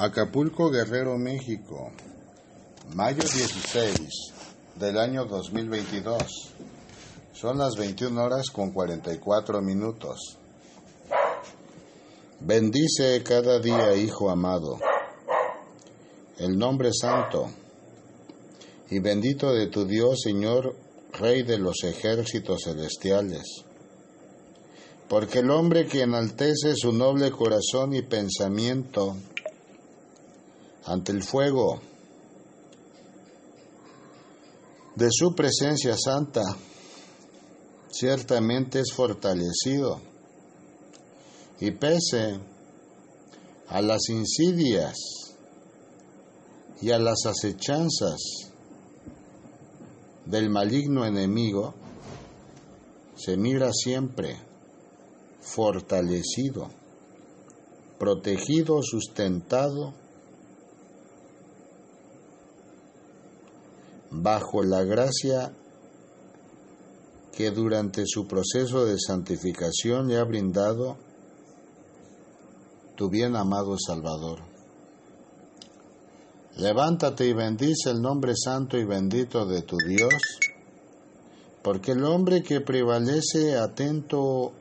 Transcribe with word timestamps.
Acapulco, 0.00 0.70
Guerrero, 0.70 1.18
México, 1.18 1.90
mayo 2.94 3.18
16 3.18 3.98
del 4.76 4.96
año 4.96 5.24
2022. 5.24 6.52
Son 7.32 7.58
las 7.58 7.74
21 7.74 8.22
horas 8.22 8.46
con 8.52 8.70
44 8.70 9.60
minutos. 9.60 10.38
Bendice 12.38 13.24
cada 13.24 13.58
día, 13.58 13.96
Hijo 13.96 14.30
amado, 14.30 14.78
el 16.38 16.56
nombre 16.56 16.90
santo 16.92 17.50
y 18.90 19.00
bendito 19.00 19.52
de 19.52 19.66
tu 19.66 19.84
Dios, 19.84 20.20
Señor, 20.22 20.76
Rey 21.14 21.42
de 21.42 21.58
los 21.58 21.82
ejércitos 21.82 22.62
celestiales. 22.62 23.64
Porque 25.08 25.40
el 25.40 25.50
hombre 25.50 25.88
que 25.88 26.02
enaltece 26.02 26.76
su 26.76 26.92
noble 26.92 27.32
corazón 27.32 27.94
y 27.94 28.02
pensamiento 28.02 29.16
ante 30.88 31.12
el 31.12 31.22
fuego 31.22 31.80
de 34.96 35.08
su 35.10 35.34
presencia 35.34 35.96
santa, 35.96 36.42
ciertamente 37.90 38.80
es 38.80 38.92
fortalecido 38.92 40.00
y 41.60 41.72
pese 41.72 42.40
a 43.68 43.82
las 43.82 44.08
insidias 44.08 44.96
y 46.80 46.90
a 46.90 46.98
las 46.98 47.26
acechanzas 47.26 48.18
del 50.24 50.48
maligno 50.48 51.04
enemigo, 51.04 51.74
se 53.14 53.36
mira 53.36 53.72
siempre 53.74 54.38
fortalecido, 55.40 56.70
protegido, 57.98 58.80
sustentado, 58.82 59.92
bajo 64.10 64.62
la 64.62 64.82
gracia 64.84 65.52
que 67.32 67.50
durante 67.50 68.04
su 68.06 68.26
proceso 68.26 68.84
de 68.84 68.98
santificación 68.98 70.08
le 70.08 70.18
ha 70.18 70.24
brindado 70.24 70.96
tu 72.96 73.08
bien 73.08 73.36
amado 73.36 73.76
Salvador. 73.78 74.40
Levántate 76.56 77.28
y 77.28 77.32
bendice 77.32 77.90
el 77.90 78.02
nombre 78.02 78.34
santo 78.34 78.76
y 78.76 78.84
bendito 78.84 79.46
de 79.46 79.62
tu 79.62 79.76
Dios, 79.76 80.40
porque 81.62 81.92
el 81.92 82.02
hombre 82.02 82.42
que 82.42 82.60
prevalece 82.60 83.56
atento 83.56 84.52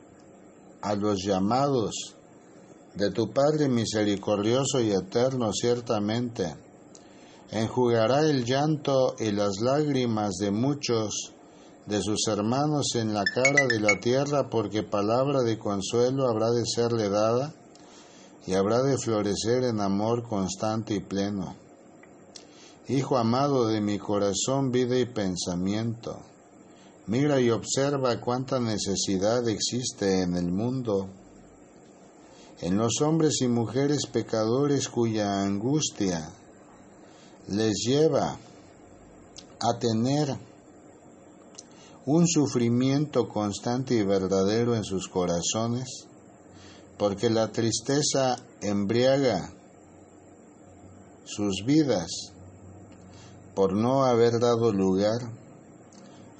a 0.82 0.94
los 0.94 1.24
llamados 1.24 2.16
de 2.94 3.10
tu 3.10 3.32
Padre 3.32 3.68
misericordioso 3.68 4.80
y 4.80 4.92
eterno 4.92 5.52
ciertamente, 5.52 6.56
enjugará 7.52 8.22
el 8.22 8.44
llanto 8.44 9.16
y 9.20 9.32
las 9.32 9.60
lágrimas 9.62 10.36
de 10.36 10.52
muchos 10.52 11.34
de 11.86 12.02
sus 12.02 12.28
hermanos 12.28 12.96
en 12.96 13.14
la 13.14 13.24
cara 13.24 13.66
de 13.68 13.80
la 13.80 14.00
tierra, 14.00 14.50
porque 14.50 14.84
palabra 14.84 15.42
de 15.42 15.58
consuelo 15.58 16.28
habrá 16.28 16.52
de 16.52 16.66
serle 16.66 17.10
dada 17.10 17.54
y 18.46 18.54
habrá 18.54 18.84
de 18.84 18.98
florecer 18.98 19.64
en 19.64 19.80
amor 19.80 20.28
constante 20.28 20.96
y 20.96 21.00
pleno. 21.00 21.56
Hijo 22.90 23.18
amado 23.18 23.68
de 23.68 23.82
mi 23.82 23.98
corazón, 23.98 24.72
vida 24.72 24.98
y 24.98 25.06
pensamiento, 25.06 26.20
mira 27.06 27.40
y 27.40 27.50
observa 27.50 28.20
cuánta 28.20 28.60
necesidad 28.60 29.48
existe 29.48 30.22
en 30.22 30.36
el 30.36 30.52
mundo, 30.52 31.10
en 32.60 32.78
los 32.78 33.02
hombres 33.02 33.42
y 33.42 33.48
mujeres 33.48 34.08
pecadores 34.08 34.90
cuya 34.90 35.42
angustia 35.42 36.30
les 37.48 37.74
lleva 37.86 38.38
a 39.60 39.80
tener 39.80 40.38
un 42.06 42.28
sufrimiento 42.28 43.28
constante 43.28 43.96
y 43.96 44.04
verdadero 44.04 44.76
en 44.76 44.84
sus 44.84 45.08
corazones, 45.08 46.08
porque 46.98 47.30
la 47.30 47.52
tristeza 47.52 48.38
embriaga 48.62 49.54
sus 51.26 51.64
vidas 51.66 52.32
por 53.54 53.74
no 53.74 54.06
haber 54.06 54.40
dado 54.40 54.72
lugar 54.72 55.20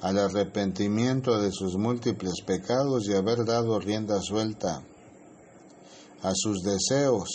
al 0.00 0.18
arrepentimiento 0.18 1.40
de 1.40 1.50
sus 1.52 1.76
múltiples 1.76 2.42
pecados 2.46 3.06
y 3.08 3.14
haber 3.14 3.44
dado 3.44 3.78
rienda 3.80 4.20
suelta 4.22 4.82
a 6.22 6.32
sus 6.34 6.62
deseos 6.62 7.28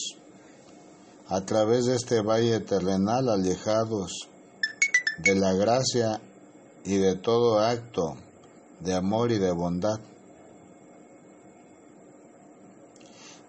a 1.33 1.41
través 1.41 1.85
de 1.85 1.95
este 1.95 2.21
valle 2.21 2.59
terrenal 2.59 3.27
alejados 3.27 4.29
de 5.17 5.33
la 5.33 5.53
gracia 5.53 6.21
y 6.85 6.97
de 6.97 7.15
todo 7.15 7.57
acto 7.57 8.13
de 8.81 8.93
amor 8.93 9.31
y 9.31 9.39
de 9.39 9.51
bondad. 9.51 9.99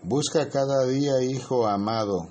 Busca 0.02 0.48
cada 0.48 0.86
día, 0.86 1.22
hijo 1.22 1.66
amado, 1.66 2.28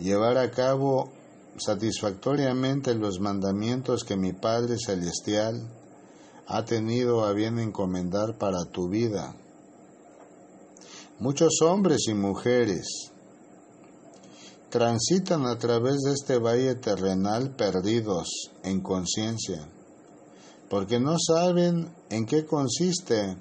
llevar 0.00 0.36
a 0.38 0.50
cabo 0.50 1.12
satisfactoriamente 1.56 2.96
los 2.96 3.20
mandamientos 3.20 4.02
que 4.02 4.16
mi 4.16 4.32
Padre 4.32 4.76
Celestial 4.84 5.70
ha 6.48 6.64
tenido 6.64 7.24
a 7.24 7.32
bien 7.32 7.60
encomendar 7.60 8.38
para 8.38 8.64
tu 8.64 8.88
vida. 8.88 9.36
Muchos 11.20 11.62
hombres 11.62 12.08
y 12.08 12.14
mujeres 12.14 13.11
transitan 14.72 15.44
a 15.44 15.58
través 15.58 15.98
de 16.00 16.14
este 16.14 16.38
valle 16.38 16.76
terrenal 16.76 17.54
perdidos 17.54 18.50
en 18.64 18.80
conciencia, 18.80 19.68
porque 20.70 20.98
no 20.98 21.16
saben 21.18 21.94
en 22.08 22.24
qué 22.24 22.46
consiste 22.46 23.36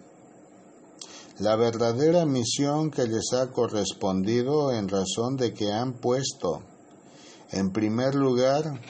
la 1.39 1.55
verdadera 1.55 2.25
misión 2.25 2.91
que 2.91 3.07
les 3.07 3.31
ha 3.31 3.49
correspondido 3.49 4.73
en 4.73 4.89
razón 4.89 5.37
de 5.37 5.53
que 5.53 5.71
han 5.71 5.93
puesto 5.93 6.63
en 7.53 7.71
primer 7.71 8.13
lugar 8.13 8.81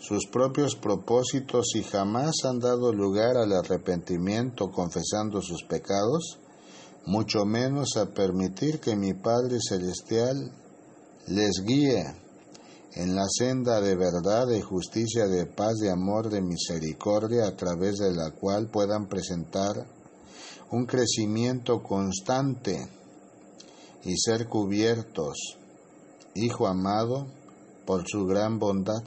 sus 0.00 0.26
propios 0.26 0.76
propósitos 0.76 1.66
y 1.74 1.82
jamás 1.82 2.32
han 2.44 2.60
dado 2.60 2.94
lugar 2.94 3.36
al 3.36 3.52
arrepentimiento 3.52 4.70
confesando 4.70 5.42
sus 5.42 5.62
pecados, 5.64 6.38
mucho 7.04 7.44
menos 7.44 7.98
a 7.98 8.06
permitir 8.06 8.80
que 8.80 8.96
mi 8.96 9.12
Padre 9.12 9.58
Celestial 9.60 10.63
les 11.26 11.62
guíe 11.64 12.04
en 12.94 13.14
la 13.14 13.26
senda 13.28 13.80
de 13.80 13.96
verdad, 13.96 14.46
de 14.46 14.60
justicia, 14.62 15.26
de 15.26 15.46
paz, 15.46 15.78
de 15.80 15.90
amor, 15.90 16.30
de 16.30 16.42
misericordia, 16.42 17.46
a 17.46 17.56
través 17.56 17.98
de 17.98 18.12
la 18.12 18.30
cual 18.30 18.68
puedan 18.68 19.08
presentar 19.08 19.86
un 20.70 20.86
crecimiento 20.86 21.82
constante 21.82 22.88
y 24.04 24.16
ser 24.16 24.48
cubiertos, 24.48 25.58
Hijo 26.36 26.66
amado, 26.66 27.28
por 27.86 28.08
su 28.08 28.26
gran 28.26 28.58
bondad. 28.58 29.04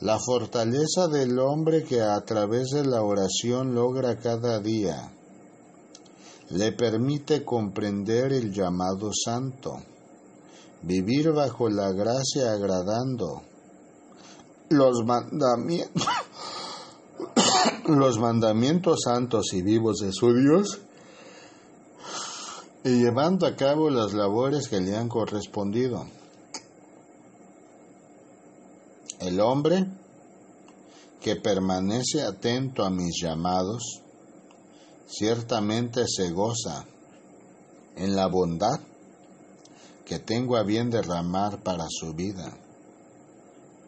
La 0.00 0.18
fortaleza 0.18 1.06
del 1.06 1.38
hombre 1.38 1.84
que 1.84 2.00
a 2.00 2.20
través 2.22 2.70
de 2.70 2.84
la 2.84 3.02
oración 3.02 3.76
logra 3.76 4.18
cada 4.18 4.58
día 4.58 5.12
le 6.50 6.72
permite 6.72 7.44
comprender 7.44 8.32
el 8.32 8.52
llamado 8.52 9.10
santo, 9.12 9.78
vivir 10.86 11.32
bajo 11.32 11.68
la 11.70 11.92
gracia 11.92 12.52
agradando 12.52 13.42
los 14.68 15.04
mandamientos, 15.04 16.06
los 17.88 18.18
mandamientos 18.18 19.00
santos 19.04 19.52
y 19.54 19.62
vivos 19.62 19.98
de 19.98 20.12
su 20.12 20.34
Dios 20.34 20.80
y 22.84 23.02
llevando 23.02 23.46
a 23.46 23.56
cabo 23.56 23.88
las 23.88 24.12
labores 24.12 24.68
que 24.68 24.80
le 24.80 24.94
han 24.94 25.08
correspondido. 25.08 26.06
El 29.20 29.40
hombre 29.40 29.86
que 31.22 31.36
permanece 31.36 32.22
atento 32.22 32.84
a 32.84 32.90
mis 32.90 33.22
llamados, 33.22 34.02
ciertamente 35.06 36.04
se 36.06 36.30
goza 36.30 36.84
en 37.96 38.14
la 38.14 38.26
bondad 38.26 38.80
que 40.04 40.18
tengo 40.18 40.56
a 40.56 40.62
bien 40.62 40.90
derramar 40.90 41.62
para 41.62 41.86
su 41.88 42.12
vida. 42.14 42.56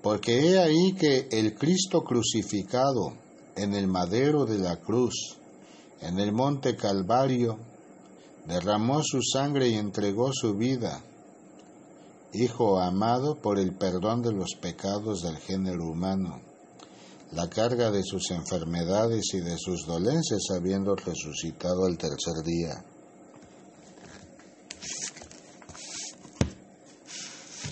Porque 0.02 0.38
he 0.40 0.58
ahí 0.58 0.92
que 0.94 1.28
el 1.30 1.54
Cristo 1.54 2.04
crucificado 2.04 3.12
en 3.56 3.74
el 3.74 3.86
madero 3.86 4.44
de 4.44 4.58
la 4.58 4.76
cruz, 4.76 5.36
en 6.00 6.18
el 6.18 6.32
monte 6.32 6.76
Calvario, 6.76 7.58
derramó 8.46 9.02
su 9.02 9.20
sangre 9.22 9.68
y 9.68 9.74
entregó 9.74 10.32
su 10.32 10.54
vida, 10.54 11.02
Hijo 12.32 12.80
amado, 12.80 13.36
por 13.36 13.58
el 13.58 13.72
perdón 13.72 14.20
de 14.20 14.32
los 14.32 14.56
pecados 14.60 15.22
del 15.22 15.38
género 15.38 15.86
humano 15.86 16.42
la 17.32 17.48
carga 17.48 17.90
de 17.90 18.02
sus 18.04 18.30
enfermedades 18.30 19.34
y 19.34 19.40
de 19.40 19.56
sus 19.58 19.84
dolencias, 19.86 20.42
habiendo 20.54 20.94
resucitado 20.94 21.86
el 21.86 21.98
tercer 21.98 22.42
día. 22.44 22.84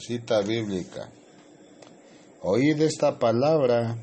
Cita 0.06 0.42
bíblica. 0.42 1.10
Oíd 2.42 2.78
esta 2.82 3.18
palabra, 3.18 3.96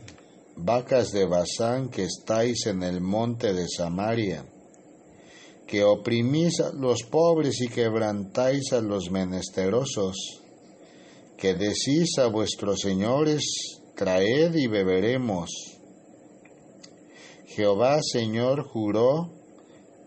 vacas 0.56 1.12
de 1.12 1.25
Basán 1.25 1.89
que 1.89 2.06
estáis 2.06 2.65
en 2.65 2.81
el 2.81 3.01
monte 3.01 3.53
de 3.53 3.68
Samaria, 3.68 4.44
que 5.68 5.83
oprimís 5.83 6.59
a 6.59 6.74
los 6.74 7.03
pobres 7.03 7.62
y 7.62 7.68
quebrantáis 7.68 8.74
a 8.74 8.81
los 8.81 9.12
menesterosos, 9.12 10.42
que 11.38 11.53
decís 11.53 12.18
a 12.18 12.25
vuestros 12.30 12.80
señores, 12.80 13.44
traed 13.95 14.56
y 14.56 14.65
beberemos. 14.65 15.51
Jehová 17.45 18.00
Señor 18.01 18.63
juró 18.63 19.30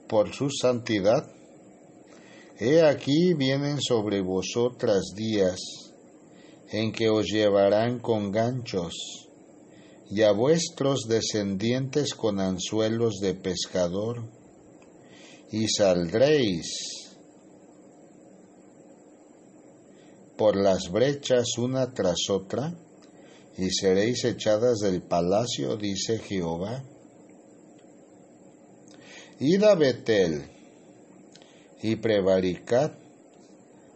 por 0.09 0.35
su 0.35 0.51
santidad. 0.51 1.25
He 2.59 2.83
aquí 2.83 3.35
vienen 3.35 3.81
sobre 3.81 4.23
vosotras 4.23 5.13
días 5.15 5.84
en 6.75 6.91
que 6.91 7.09
os 7.09 7.27
llevarán 7.27 8.01
con 8.01 8.33
ganchos, 8.33 8.95
y 10.11 10.23
a 10.23 10.33
vuestros 10.33 11.03
descendientes 11.09 12.15
con 12.15 12.41
anzuelos 12.41 13.21
de 13.21 13.35
pescador, 13.35 14.25
y 15.53 15.69
saldréis 15.69 16.67
por 20.37 20.57
las 20.57 20.91
brechas 20.91 21.57
una 21.59 21.93
tras 21.95 22.29
otra, 22.29 22.75
y 23.57 23.71
seréis 23.71 24.25
echadas 24.25 24.81
del 24.81 25.01
palacio, 25.03 25.77
dice 25.77 26.19
Jehová. 26.19 26.83
Id 29.39 29.63
a 29.63 29.77
Betel 29.77 30.51
y 31.83 31.95
prevaricad, 31.95 32.91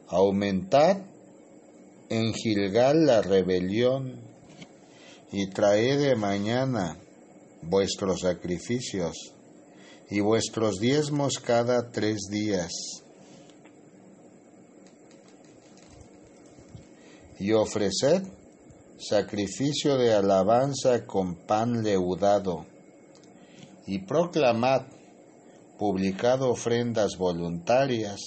aumentad 0.06 0.98
en 2.08 2.32
Gilgal 2.32 3.06
la 3.06 3.22
rebelión 3.22 4.20
y 5.30 5.48
traed 5.48 5.98
de 6.00 6.16
mañana 6.16 6.96
vuestros 7.62 8.20
sacrificios 8.20 9.16
y 10.10 10.20
vuestros 10.20 10.76
diezmos 10.76 11.38
cada 11.38 11.90
tres 11.90 12.28
días. 12.30 12.72
Y 17.38 17.52
ofreced 17.52 18.22
sacrificio 18.98 19.96
de 19.96 20.12
alabanza 20.12 21.06
con 21.06 21.36
pan 21.36 21.84
leudado, 21.84 22.66
y 23.86 24.00
proclamad, 24.00 24.82
publicad 25.78 26.42
ofrendas 26.42 27.16
voluntarias, 27.16 28.18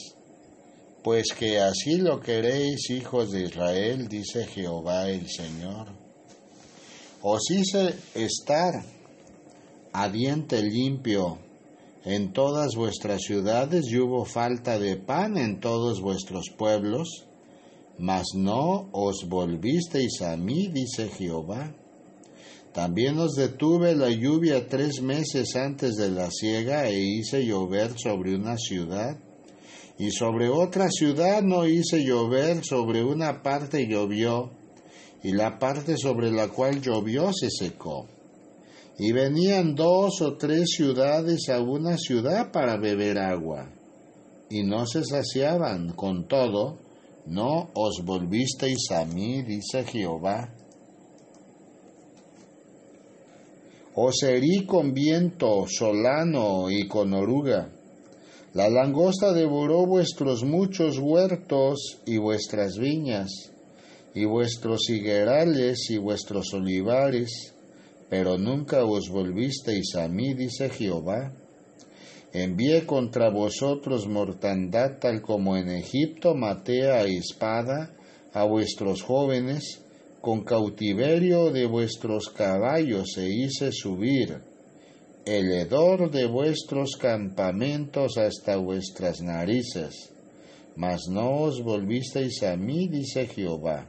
pues 1.03 1.27
que 1.37 1.59
así 1.59 1.97
lo 1.97 2.19
queréis, 2.19 2.89
hijos 2.91 3.31
de 3.31 3.45
Israel, 3.45 4.07
dice 4.07 4.45
Jehová 4.45 5.09
el 5.09 5.27
Señor. 5.27 5.87
Os 7.23 7.41
hice 7.49 7.95
estar 8.13 8.83
a 9.93 10.09
diente 10.09 10.61
limpio 10.61 11.39
en 12.03 12.33
todas 12.33 12.75
vuestras 12.75 13.21
ciudades 13.21 13.85
y 13.91 13.99
hubo 13.99 14.25
falta 14.25 14.79
de 14.79 14.95
pan 14.95 15.37
en 15.37 15.59
todos 15.59 16.01
vuestros 16.01 16.45
pueblos, 16.57 17.25
mas 17.97 18.25
no 18.35 18.89
os 18.91 19.27
volvisteis 19.27 20.21
a 20.21 20.37
mí, 20.37 20.67
dice 20.67 21.09
Jehová. 21.09 21.75
También 22.73 23.19
os 23.19 23.33
detuve 23.33 23.95
la 23.95 24.09
lluvia 24.09 24.67
tres 24.67 25.01
meses 25.01 25.55
antes 25.55 25.95
de 25.95 26.09
la 26.09 26.29
siega 26.31 26.87
e 26.87 26.99
hice 26.99 27.45
llover 27.45 27.99
sobre 27.99 28.33
una 28.35 28.57
ciudad 28.57 29.17
y 30.01 30.09
sobre 30.09 30.49
otra 30.49 30.89
ciudad 30.89 31.43
no 31.43 31.67
hice 31.67 32.03
llover, 32.03 32.65
sobre 32.65 33.03
una 33.03 33.43
parte 33.43 33.85
llovió, 33.85 34.49
y 35.21 35.31
la 35.31 35.59
parte 35.59 35.95
sobre 35.95 36.31
la 36.31 36.47
cual 36.47 36.81
llovió 36.81 37.31
se 37.31 37.51
secó. 37.51 38.07
Y 38.97 39.11
venían 39.11 39.75
dos 39.75 40.19
o 40.23 40.37
tres 40.37 40.71
ciudades 40.75 41.49
a 41.49 41.61
una 41.61 41.99
ciudad 41.99 42.51
para 42.51 42.77
beber 42.77 43.19
agua, 43.19 43.69
y 44.49 44.63
no 44.63 44.87
se 44.87 45.03
saciaban, 45.03 45.93
con 45.93 46.27
todo, 46.27 46.79
no 47.27 47.69
os 47.75 48.03
volvisteis 48.03 48.89
a 48.89 49.05
mí, 49.05 49.43
dice 49.43 49.83
Jehová. 49.83 50.51
Os 53.93 54.23
herí 54.23 54.65
con 54.65 54.95
viento 54.95 55.67
solano 55.67 56.71
y 56.71 56.87
con 56.87 57.13
oruga, 57.13 57.69
la 58.53 58.69
langosta 58.69 59.31
devoró 59.31 59.85
vuestros 59.85 60.43
muchos 60.43 60.99
huertos 60.99 61.99
y 62.05 62.17
vuestras 62.17 62.77
viñas, 62.77 63.51
y 64.13 64.25
vuestros 64.25 64.89
higuerales 64.89 65.89
y 65.89 65.97
vuestros 65.97 66.53
olivares, 66.53 67.53
pero 68.09 68.37
nunca 68.37 68.83
os 68.83 69.09
volvisteis 69.09 69.95
a 69.95 70.09
mí, 70.09 70.33
dice 70.33 70.69
Jehová. 70.69 71.31
Envié 72.33 72.85
contra 72.85 73.29
vosotros 73.29 74.07
mortandad 74.07 74.99
tal 74.99 75.21
como 75.21 75.55
en 75.55 75.69
Egipto 75.69 76.35
maté 76.35 76.91
a 76.91 77.03
espada 77.03 77.93
a 78.33 78.43
vuestros 78.43 79.01
jóvenes, 79.01 79.81
con 80.19 80.43
cautiverio 80.43 81.51
de 81.51 81.65
vuestros 81.65 82.29
caballos 82.29 83.13
se 83.15 83.29
hice 83.29 83.71
subir 83.71 84.50
el 85.25 85.51
hedor 85.51 86.09
de 86.09 86.25
vuestros 86.25 86.95
campamentos 86.99 88.17
hasta 88.17 88.57
vuestras 88.57 89.21
narices, 89.21 90.11
mas 90.75 91.01
no 91.09 91.41
os 91.41 91.61
volvisteis 91.61 92.41
a 92.43 92.55
mí, 92.55 92.87
dice 92.87 93.27
Jehová. 93.27 93.85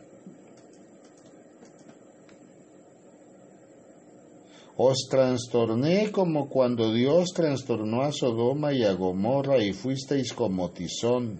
Os 4.76 5.06
trastorné 5.08 6.11
como 6.11 6.49
cuando 6.49 6.93
Dios 6.93 7.31
trastornó 7.34 8.02
a 8.02 8.12
Sodoma 8.12 8.73
y 8.73 8.84
a 8.84 8.94
Gomorra 8.94 9.62
y 9.62 9.73
fuisteis 9.73 10.32
como 10.32 10.70
tizón, 10.70 11.38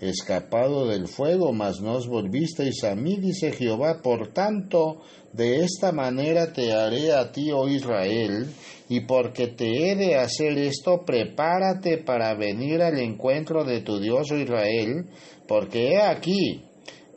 escapado 0.00 0.86
del 0.86 1.08
fuego, 1.08 1.52
mas 1.52 1.80
no 1.80 1.94
os 1.94 2.06
volvisteis 2.06 2.84
a 2.84 2.94
mí, 2.94 3.16
dice 3.16 3.52
Jehová. 3.52 4.00
Por 4.02 4.32
tanto, 4.32 5.02
de 5.32 5.64
esta 5.64 5.92
manera 5.92 6.52
te 6.52 6.72
haré 6.72 7.12
a 7.12 7.30
ti, 7.32 7.50
oh 7.52 7.68
Israel, 7.68 8.46
y 8.88 9.00
porque 9.00 9.48
te 9.48 9.90
he 9.90 9.96
de 9.96 10.16
hacer 10.16 10.56
esto, 10.58 11.04
prepárate 11.04 11.98
para 11.98 12.34
venir 12.34 12.82
al 12.82 12.98
encuentro 12.98 13.64
de 13.64 13.80
tu 13.80 13.98
Dios, 14.00 14.30
oh 14.30 14.38
Israel, 14.38 15.06
porque 15.46 15.92
he 15.92 16.00
aquí, 16.00 16.64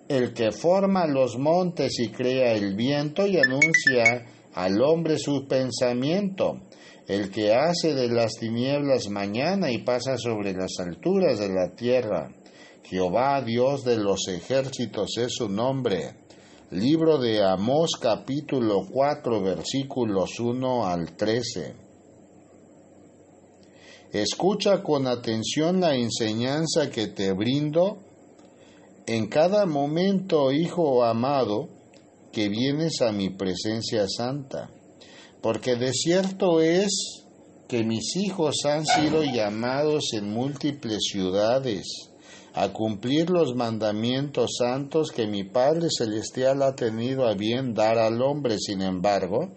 el 0.07 0.33
que 0.33 0.51
forma 0.51 1.07
los 1.07 1.37
montes 1.37 1.99
y 1.99 2.09
crea 2.09 2.53
el 2.53 2.75
viento 2.75 3.25
y 3.25 3.37
anuncia 3.37 4.25
al 4.53 4.81
hombre 4.81 5.17
su 5.17 5.47
pensamiento, 5.47 6.61
el 7.07 7.31
que 7.31 7.53
hace 7.53 7.93
de 7.93 8.09
las 8.09 8.33
tinieblas 8.33 9.09
mañana 9.09 9.71
y 9.71 9.79
pasa 9.79 10.17
sobre 10.17 10.53
las 10.53 10.79
alturas 10.79 11.39
de 11.39 11.49
la 11.49 11.73
tierra. 11.75 12.29
Jehová, 12.83 13.41
Dios 13.41 13.83
de 13.83 13.97
los 13.97 14.27
ejércitos, 14.27 15.17
es 15.17 15.35
su 15.35 15.47
nombre. 15.47 16.15
Libro 16.71 17.17
de 17.17 17.43
Amós 17.43 17.91
capítulo 17.99 18.87
4 18.91 19.41
versículos 19.41 20.39
1 20.39 20.87
al 20.87 21.15
13. 21.15 21.75
Escucha 24.11 24.83
con 24.83 25.07
atención 25.07 25.79
la 25.79 25.95
enseñanza 25.95 26.89
que 26.89 27.07
te 27.07 27.31
brindo 27.31 27.99
en 29.05 29.27
cada 29.27 29.65
momento, 29.65 30.51
hijo 30.51 31.03
amado, 31.03 31.69
que 32.33 32.49
vienes 32.49 33.01
a 33.01 33.11
mi 33.11 33.29
presencia 33.29 34.05
santa, 34.07 34.69
porque 35.41 35.75
de 35.75 35.93
cierto 35.93 36.61
es 36.61 37.23
que 37.69 37.83
mis 37.83 38.17
hijos 38.17 38.55
han 38.65 38.85
sido 38.85 39.23
llamados 39.23 40.13
en 40.13 40.29
múltiples 40.33 40.99
ciudades 41.09 42.10
a 42.53 42.73
cumplir 42.73 43.29
los 43.29 43.55
mandamientos 43.55 44.57
santos 44.59 45.11
que 45.11 45.27
mi 45.27 45.43
Padre 45.43 45.87
Celestial 45.89 46.61
ha 46.63 46.75
tenido 46.75 47.27
a 47.27 47.33
bien 47.33 47.73
dar 47.73 47.97
al 47.97 48.21
hombre, 48.21 48.57
sin 48.59 48.81
embargo, 48.81 49.49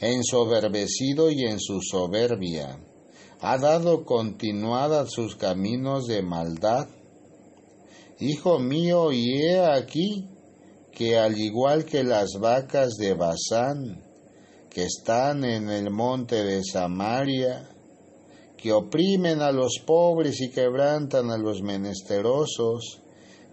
ensoberbecido 0.00 1.30
y 1.30 1.44
en 1.44 1.60
su 1.60 1.80
soberbia, 1.82 2.78
ha 3.40 3.58
dado 3.58 4.04
continuada 4.04 5.06
sus 5.06 5.36
caminos 5.36 6.06
de 6.06 6.22
maldad. 6.22 6.88
Hijo 8.18 8.58
mío, 8.58 9.12
y 9.12 9.42
he 9.42 9.60
aquí 9.60 10.28
que 10.92 11.18
al 11.18 11.38
igual 11.38 11.84
que 11.84 12.04
las 12.04 12.32
vacas 12.38 12.96
de 12.96 13.14
Basán, 13.14 14.02
que 14.70 14.84
están 14.84 15.44
en 15.44 15.70
el 15.70 15.90
monte 15.90 16.44
de 16.44 16.62
Samaria, 16.62 17.69
que 18.60 18.72
oprimen 18.72 19.40
a 19.40 19.52
los 19.52 19.78
pobres 19.86 20.40
y 20.40 20.50
quebrantan 20.50 21.30
a 21.30 21.38
los 21.38 21.62
menesterosos, 21.62 23.00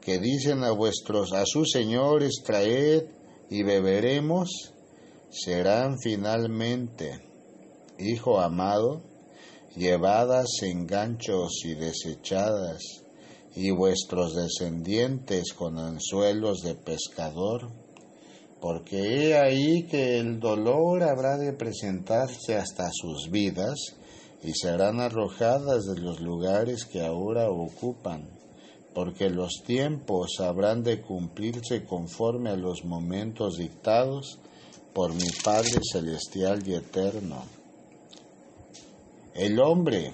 que 0.02 0.20
dicen 0.20 0.64
a 0.64 0.72
vuestros 0.72 1.32
a 1.34 1.44
sus 1.46 1.72
señores 1.72 2.42
traed 2.46 3.06
y 3.50 3.64
beberemos, 3.64 4.74
serán 5.30 5.98
finalmente, 6.00 7.22
hijo 8.00 8.40
amado, 8.40 9.02
llevadas 9.76 10.48
en 10.64 10.86
ganchos 10.86 11.62
y 11.64 11.76
desechadas, 11.76 12.82
y 13.56 13.72
vuestros 13.72 14.36
descendientes 14.36 15.54
con 15.54 15.80
anzuelos 15.80 16.62
de 16.62 16.76
pescador, 16.76 17.72
porque 18.60 19.30
he 19.30 19.38
ahí 19.38 19.84
que 19.84 20.20
el 20.20 20.40
dolor 20.40 21.04
habrá 21.04 21.38
de 21.38 21.54
presentarse 21.54 22.56
hasta 22.56 22.90
sus 22.92 23.32
vidas 23.32 23.96
y 24.44 24.54
serán 24.54 25.00
arrojadas 25.00 25.86
de 25.86 26.02
los 26.02 26.20
lugares 26.20 26.86
que 26.86 27.06
ahora 27.06 27.50
ocupan, 27.50 28.30
porque 28.94 29.30
los 29.30 29.64
tiempos 29.66 30.40
habrán 30.40 30.84
de 30.84 31.02
cumplirse 31.02 31.86
conforme 31.86 32.50
a 32.50 32.56
los 32.56 32.84
momentos 32.86 33.58
dictados 33.58 34.40
por 34.94 35.14
mi 35.14 35.30
Padre 35.44 35.80
Celestial 35.92 36.68
y 36.68 36.74
Eterno. 36.74 37.44
El 39.34 39.60
hombre 39.60 40.14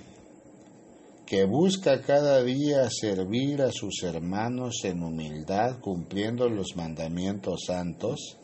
que 1.25 1.46
busca 1.46 2.01
cada 2.01 2.44
día 2.44 2.89
servir 2.89 3.62
a 3.62 3.72
sus 3.72 4.03
hermanos 4.03 4.84
en 4.84 5.01
humildad 5.01 5.80
cumpliendo 5.80 6.50
los 6.50 6.75
mandamientos 6.75 7.62
santos, 7.65 8.38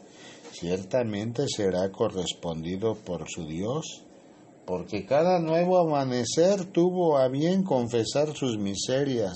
ciertamente 0.53 1.45
será 1.47 1.91
correspondido 1.91 2.95
por 2.95 3.29
su 3.29 3.45
Dios, 3.45 4.05
porque 4.69 5.03
cada 5.03 5.39
nuevo 5.39 5.79
amanecer 5.79 6.63
tuvo 6.65 7.17
a 7.17 7.27
bien 7.27 7.63
confesar 7.63 8.35
sus 8.35 8.59
miserias 8.59 9.33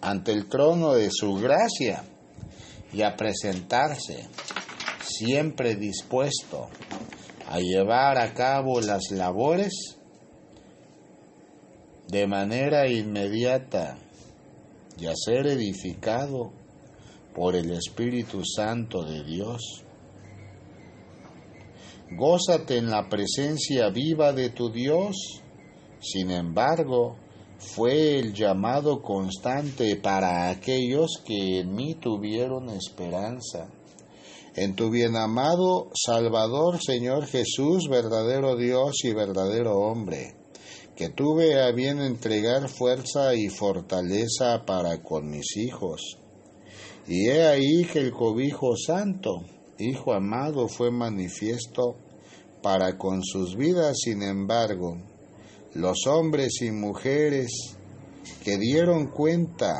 ante 0.00 0.32
el 0.32 0.48
trono 0.48 0.94
de 0.94 1.10
su 1.12 1.34
gracia 1.34 2.04
y 2.94 3.02
a 3.02 3.14
presentarse 3.14 4.26
siempre 5.02 5.74
dispuesto 5.74 6.70
a 7.46 7.58
llevar 7.58 8.16
a 8.16 8.32
cabo 8.32 8.80
las 8.80 9.10
labores 9.10 9.98
de 12.06 12.26
manera 12.26 12.88
inmediata 12.88 13.98
y 14.98 15.08
a 15.08 15.12
ser 15.14 15.46
edificado 15.46 16.52
por 17.34 17.54
el 17.54 17.70
Espíritu 17.70 18.40
Santo 18.46 19.02
de 19.04 19.24
Dios. 19.24 19.84
Gózate 22.10 22.78
en 22.78 22.90
la 22.90 23.08
presencia 23.08 23.90
viva 23.90 24.32
de 24.32 24.50
tu 24.50 24.70
Dios. 24.70 25.42
Sin 26.00 26.30
embargo, 26.30 27.16
fue 27.58 28.18
el 28.18 28.32
llamado 28.32 29.02
constante 29.02 29.96
para 29.96 30.48
aquellos 30.48 31.22
que 31.24 31.60
en 31.60 31.74
mí 31.74 31.94
tuvieron 31.94 32.70
esperanza. 32.70 33.68
En 34.54 34.74
tu 34.74 34.90
bienamado 34.90 35.90
Salvador, 35.94 36.80
Señor 36.82 37.26
Jesús, 37.26 37.88
verdadero 37.88 38.56
Dios 38.56 39.04
y 39.04 39.12
verdadero 39.12 39.78
hombre 39.78 40.38
que 40.98 41.10
tuve 41.10 41.62
a 41.62 41.70
bien 41.70 42.00
entregar 42.00 42.68
fuerza 42.68 43.32
y 43.36 43.50
fortaleza 43.50 44.64
para 44.66 45.00
con 45.00 45.30
mis 45.30 45.56
hijos. 45.56 46.18
Y 47.06 47.28
he 47.28 47.46
ahí 47.46 47.84
que 47.84 48.00
el 48.00 48.10
cobijo 48.10 48.76
santo, 48.76 49.44
Hijo 49.78 50.12
amado, 50.12 50.66
fue 50.66 50.90
manifiesto 50.90 51.96
para 52.62 52.98
con 52.98 53.22
sus 53.22 53.56
vidas, 53.56 53.96
sin 54.02 54.22
embargo, 54.22 54.98
los 55.74 56.06
hombres 56.06 56.60
y 56.62 56.72
mujeres 56.72 57.76
que 58.42 58.58
dieron 58.58 59.06
cuenta 59.06 59.78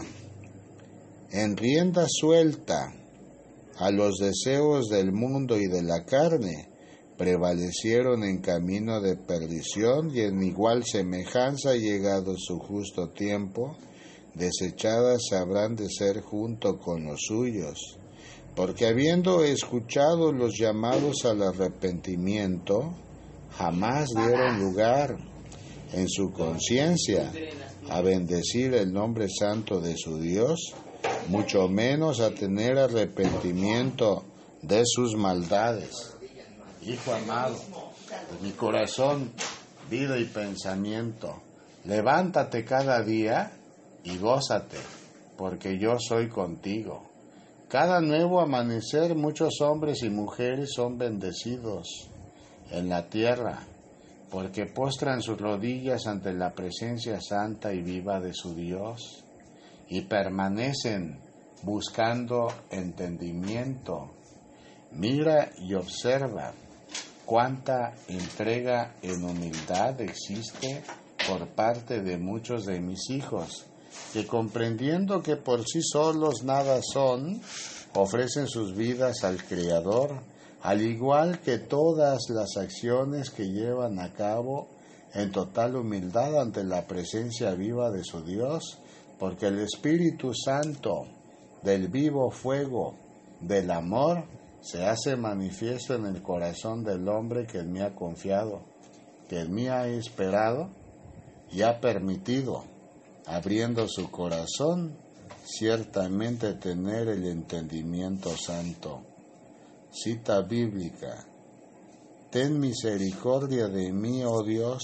en 1.30 1.56
rienda 1.56 2.06
suelta 2.08 2.94
a 3.78 3.90
los 3.90 4.18
deseos 4.18 4.88
del 4.88 5.12
mundo 5.12 5.58
y 5.58 5.66
de 5.66 5.82
la 5.82 6.04
carne, 6.04 6.68
prevalecieron 7.16 8.22
en 8.22 8.40
camino 8.40 9.00
de 9.00 9.16
perdición 9.16 10.14
y 10.14 10.20
en 10.20 10.42
igual 10.42 10.84
semejanza 10.84 11.74
llegado 11.74 12.36
su 12.38 12.60
justo 12.60 13.10
tiempo, 13.10 13.76
desechadas 14.34 15.32
habrán 15.32 15.74
de 15.74 15.88
ser 15.90 16.20
junto 16.20 16.78
con 16.78 17.04
los 17.04 17.20
suyos, 17.26 17.97
porque 18.58 18.88
habiendo 18.88 19.44
escuchado 19.44 20.32
los 20.32 20.58
llamados 20.58 21.24
al 21.24 21.44
arrepentimiento, 21.44 22.92
jamás 23.56 24.08
dieron 24.08 24.58
lugar 24.58 25.16
en 25.92 26.08
su 26.08 26.32
conciencia 26.32 27.30
a 27.88 28.00
bendecir 28.00 28.74
el 28.74 28.92
nombre 28.92 29.28
santo 29.28 29.80
de 29.80 29.96
su 29.96 30.18
Dios, 30.18 30.74
mucho 31.28 31.68
menos 31.68 32.18
a 32.18 32.30
tener 32.30 32.78
arrepentimiento 32.78 34.24
de 34.62 34.82
sus 34.84 35.14
maldades. 35.14 36.16
Hijo 36.84 37.14
amado, 37.14 37.58
mi 38.42 38.50
corazón, 38.50 39.30
vida 39.88 40.18
y 40.18 40.24
pensamiento, 40.24 41.42
levántate 41.84 42.64
cada 42.64 43.04
día 43.04 43.52
y 44.02 44.18
gózate, 44.18 44.78
porque 45.36 45.78
yo 45.78 46.00
soy 46.00 46.28
contigo. 46.28 47.07
Cada 47.68 48.00
nuevo 48.00 48.40
amanecer 48.40 49.14
muchos 49.14 49.60
hombres 49.60 50.02
y 50.02 50.08
mujeres 50.08 50.70
son 50.74 50.96
bendecidos 50.96 52.08
en 52.70 52.88
la 52.88 53.10
tierra, 53.10 53.58
porque 54.30 54.64
postran 54.64 55.20
sus 55.20 55.38
rodillas 55.38 56.06
ante 56.06 56.32
la 56.32 56.54
presencia 56.54 57.20
santa 57.20 57.74
y 57.74 57.82
viva 57.82 58.20
de 58.20 58.32
su 58.32 58.54
Dios 58.54 59.22
y 59.90 60.00
permanecen 60.00 61.18
buscando 61.62 62.48
entendimiento. 62.70 64.12
Mira 64.92 65.50
y 65.58 65.74
observa 65.74 66.54
cuánta 67.26 67.92
entrega 68.08 68.94
en 69.02 69.22
humildad 69.22 70.00
existe 70.00 70.82
por 71.28 71.46
parte 71.48 72.00
de 72.00 72.16
muchos 72.16 72.64
de 72.64 72.80
mis 72.80 73.10
hijos, 73.10 73.66
que 74.12 74.26
comprendiendo 74.26 75.22
que 75.22 75.36
por 75.36 75.64
sí 75.66 75.80
solos 75.82 76.42
nada 76.44 76.80
son, 76.82 77.40
ofrecen 77.94 78.48
sus 78.48 78.74
vidas 78.74 79.24
al 79.24 79.44
Creador, 79.44 80.20
al 80.62 80.82
igual 80.82 81.40
que 81.40 81.58
todas 81.58 82.18
las 82.30 82.56
acciones 82.56 83.30
que 83.30 83.44
llevan 83.44 83.98
a 83.98 84.12
cabo 84.12 84.68
en 85.14 85.30
total 85.32 85.76
humildad 85.76 86.40
ante 86.40 86.64
la 86.64 86.86
presencia 86.86 87.52
viva 87.52 87.90
de 87.90 88.04
su 88.04 88.22
Dios, 88.22 88.78
porque 89.18 89.46
el 89.46 89.60
Espíritu 89.60 90.32
Santo 90.34 91.06
del 91.62 91.88
vivo 91.88 92.30
fuego 92.30 92.94
del 93.40 93.70
amor 93.70 94.24
se 94.60 94.84
hace 94.84 95.16
manifiesto 95.16 95.94
en 95.94 96.06
el 96.06 96.22
corazón 96.22 96.84
del 96.84 97.08
hombre 97.08 97.46
que 97.46 97.58
él 97.58 97.68
me 97.68 97.82
ha 97.82 97.94
confiado, 97.94 98.62
que 99.28 99.40
él 99.40 99.50
me 99.50 99.70
ha 99.70 99.86
esperado 99.86 100.70
y 101.50 101.62
ha 101.62 101.80
permitido, 101.80 102.64
abriendo 103.28 103.86
su 103.88 104.10
corazón, 104.10 104.96
ciertamente 105.44 106.54
tener 106.54 107.08
el 107.08 107.26
entendimiento 107.26 108.36
santo. 108.36 109.02
Cita 109.90 110.42
bíblica. 110.42 111.26
Ten 112.30 112.58
misericordia 112.58 113.68
de 113.68 113.92
mí, 113.92 114.22
oh 114.24 114.42
Dios, 114.42 114.82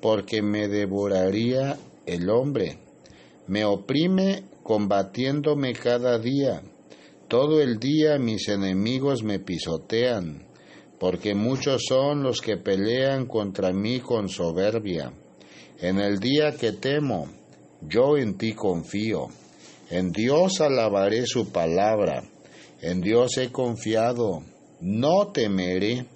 porque 0.00 0.42
me 0.42 0.68
devoraría 0.68 1.78
el 2.06 2.30
hombre. 2.30 2.78
Me 3.46 3.64
oprime 3.64 4.44
combatiéndome 4.62 5.72
cada 5.74 6.18
día 6.18 6.62
todo 7.28 7.60
el 7.60 7.78
día 7.78 8.18
mis 8.18 8.48
enemigos 8.48 9.22
me 9.22 9.38
pisotean, 9.38 10.46
porque 10.98 11.34
muchos 11.34 11.82
son 11.86 12.22
los 12.22 12.40
que 12.40 12.56
pelean 12.56 13.26
contra 13.26 13.70
mí 13.70 14.00
con 14.00 14.30
soberbia. 14.30 15.12
En 15.78 15.98
el 15.98 16.20
día 16.20 16.56
que 16.58 16.72
temo, 16.72 17.28
yo 17.80 18.16
en 18.16 18.36
ti 18.38 18.54
confío. 18.54 19.28
En 19.90 20.12
Dios 20.12 20.60
alabaré 20.60 21.26
su 21.26 21.50
palabra. 21.50 22.22
En 22.80 23.00
Dios 23.00 23.36
he 23.38 23.50
confiado. 23.50 24.42
No 24.80 25.28
temeré. 25.28 26.06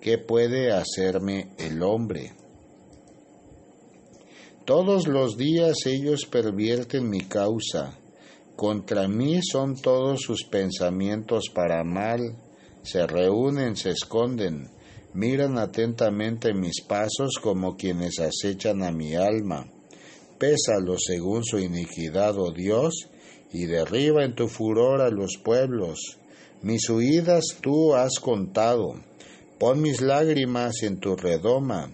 ¿Qué 0.00 0.18
puede 0.18 0.72
hacerme 0.72 1.48
el 1.58 1.82
hombre? 1.82 2.32
Todos 4.64 5.08
los 5.08 5.36
días 5.36 5.86
ellos 5.86 6.26
pervierten 6.26 7.08
mi 7.08 7.22
causa 7.22 7.98
contra 8.58 9.06
mí 9.06 9.38
son 9.40 9.76
todos 9.76 10.22
sus 10.22 10.42
pensamientos 10.42 11.44
para 11.54 11.84
mal, 11.84 12.34
se 12.82 13.06
reúnen, 13.06 13.76
se 13.76 13.90
esconden, 13.90 14.68
miran 15.14 15.58
atentamente 15.58 16.52
mis 16.52 16.82
pasos 16.82 17.38
como 17.40 17.76
quienes 17.76 18.18
acechan 18.18 18.82
a 18.82 18.90
mi 18.90 19.14
alma. 19.14 19.64
Pésalo 20.38 20.96
según 20.98 21.44
su 21.44 21.58
iniquidad, 21.58 22.38
oh 22.38 22.52
Dios, 22.52 23.08
y 23.52 23.66
derriba 23.66 24.24
en 24.24 24.34
tu 24.34 24.48
furor 24.48 25.00
a 25.00 25.10
los 25.10 25.38
pueblos. 25.42 26.18
Mis 26.62 26.88
huidas 26.88 27.56
tú 27.60 27.94
has 27.94 28.18
contado. 28.20 28.94
Pon 29.58 29.80
mis 29.80 30.00
lágrimas 30.00 30.82
en 30.82 31.00
tu 31.00 31.16
redoma. 31.16 31.92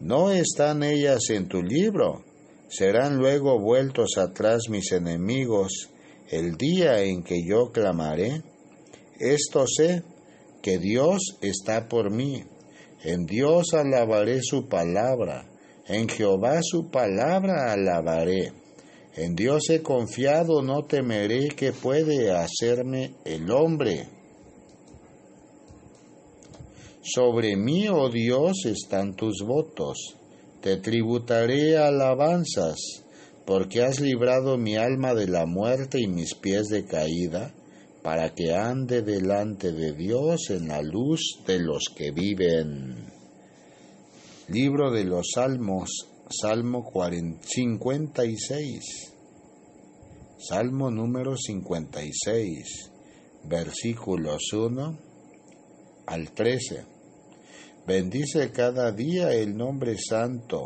¿No 0.00 0.30
están 0.30 0.82
ellas 0.82 1.30
en 1.30 1.48
tu 1.48 1.62
libro? 1.62 2.24
Serán 2.68 3.16
luego 3.16 3.58
vueltos 3.58 4.18
atrás 4.18 4.68
mis 4.68 4.92
enemigos 4.92 5.90
el 6.28 6.56
día 6.56 7.02
en 7.02 7.22
que 7.22 7.44
yo 7.46 7.70
clamaré, 7.70 8.42
esto 9.20 9.64
sé, 9.66 10.02
que 10.60 10.78
Dios 10.78 11.38
está 11.40 11.88
por 11.88 12.10
mí. 12.10 12.42
En 13.04 13.24
Dios 13.26 13.72
alabaré 13.74 14.40
su 14.42 14.68
palabra. 14.68 15.46
En 15.88 16.08
Jehová 16.08 16.60
su 16.62 16.90
palabra 16.90 17.72
alabaré. 17.72 18.52
En 19.16 19.36
Dios 19.36 19.70
he 19.70 19.82
confiado, 19.82 20.60
no 20.60 20.84
temeré 20.84 21.48
que 21.48 21.72
puede 21.72 22.32
hacerme 22.32 23.14
el 23.24 23.50
hombre. 23.50 24.08
Sobre 27.02 27.56
mí, 27.56 27.88
oh 27.88 28.10
Dios, 28.10 28.66
están 28.66 29.14
tus 29.14 29.42
votos. 29.46 30.16
Te 30.60 30.76
tributaré 30.78 31.78
alabanzas, 31.78 32.76
porque 33.46 33.84
has 33.84 34.00
librado 34.00 34.58
mi 34.58 34.76
alma 34.76 35.14
de 35.14 35.28
la 35.28 35.46
muerte 35.46 36.00
y 36.00 36.08
mis 36.08 36.34
pies 36.34 36.66
de 36.66 36.84
caída, 36.84 37.54
para 38.02 38.34
que 38.34 38.54
ande 38.54 39.02
delante 39.02 39.70
de 39.72 39.92
Dios 39.92 40.50
en 40.50 40.66
la 40.66 40.82
luz 40.82 41.38
de 41.46 41.60
los 41.60 41.84
que 41.96 42.10
viven. 42.10 43.15
Libro 44.48 44.92
de 44.92 45.02
los 45.02 45.32
Salmos, 45.34 45.90
Salmo 46.30 46.88
56. 47.40 48.80
Salmo 50.38 50.88
número 50.88 51.36
56, 51.36 52.92
versículos 53.42 54.52
1 54.52 54.98
al 56.06 56.30
13. 56.30 56.84
Bendice 57.88 58.52
cada 58.52 58.92
día 58.92 59.32
el 59.32 59.56
nombre 59.56 59.96
santo 59.98 60.62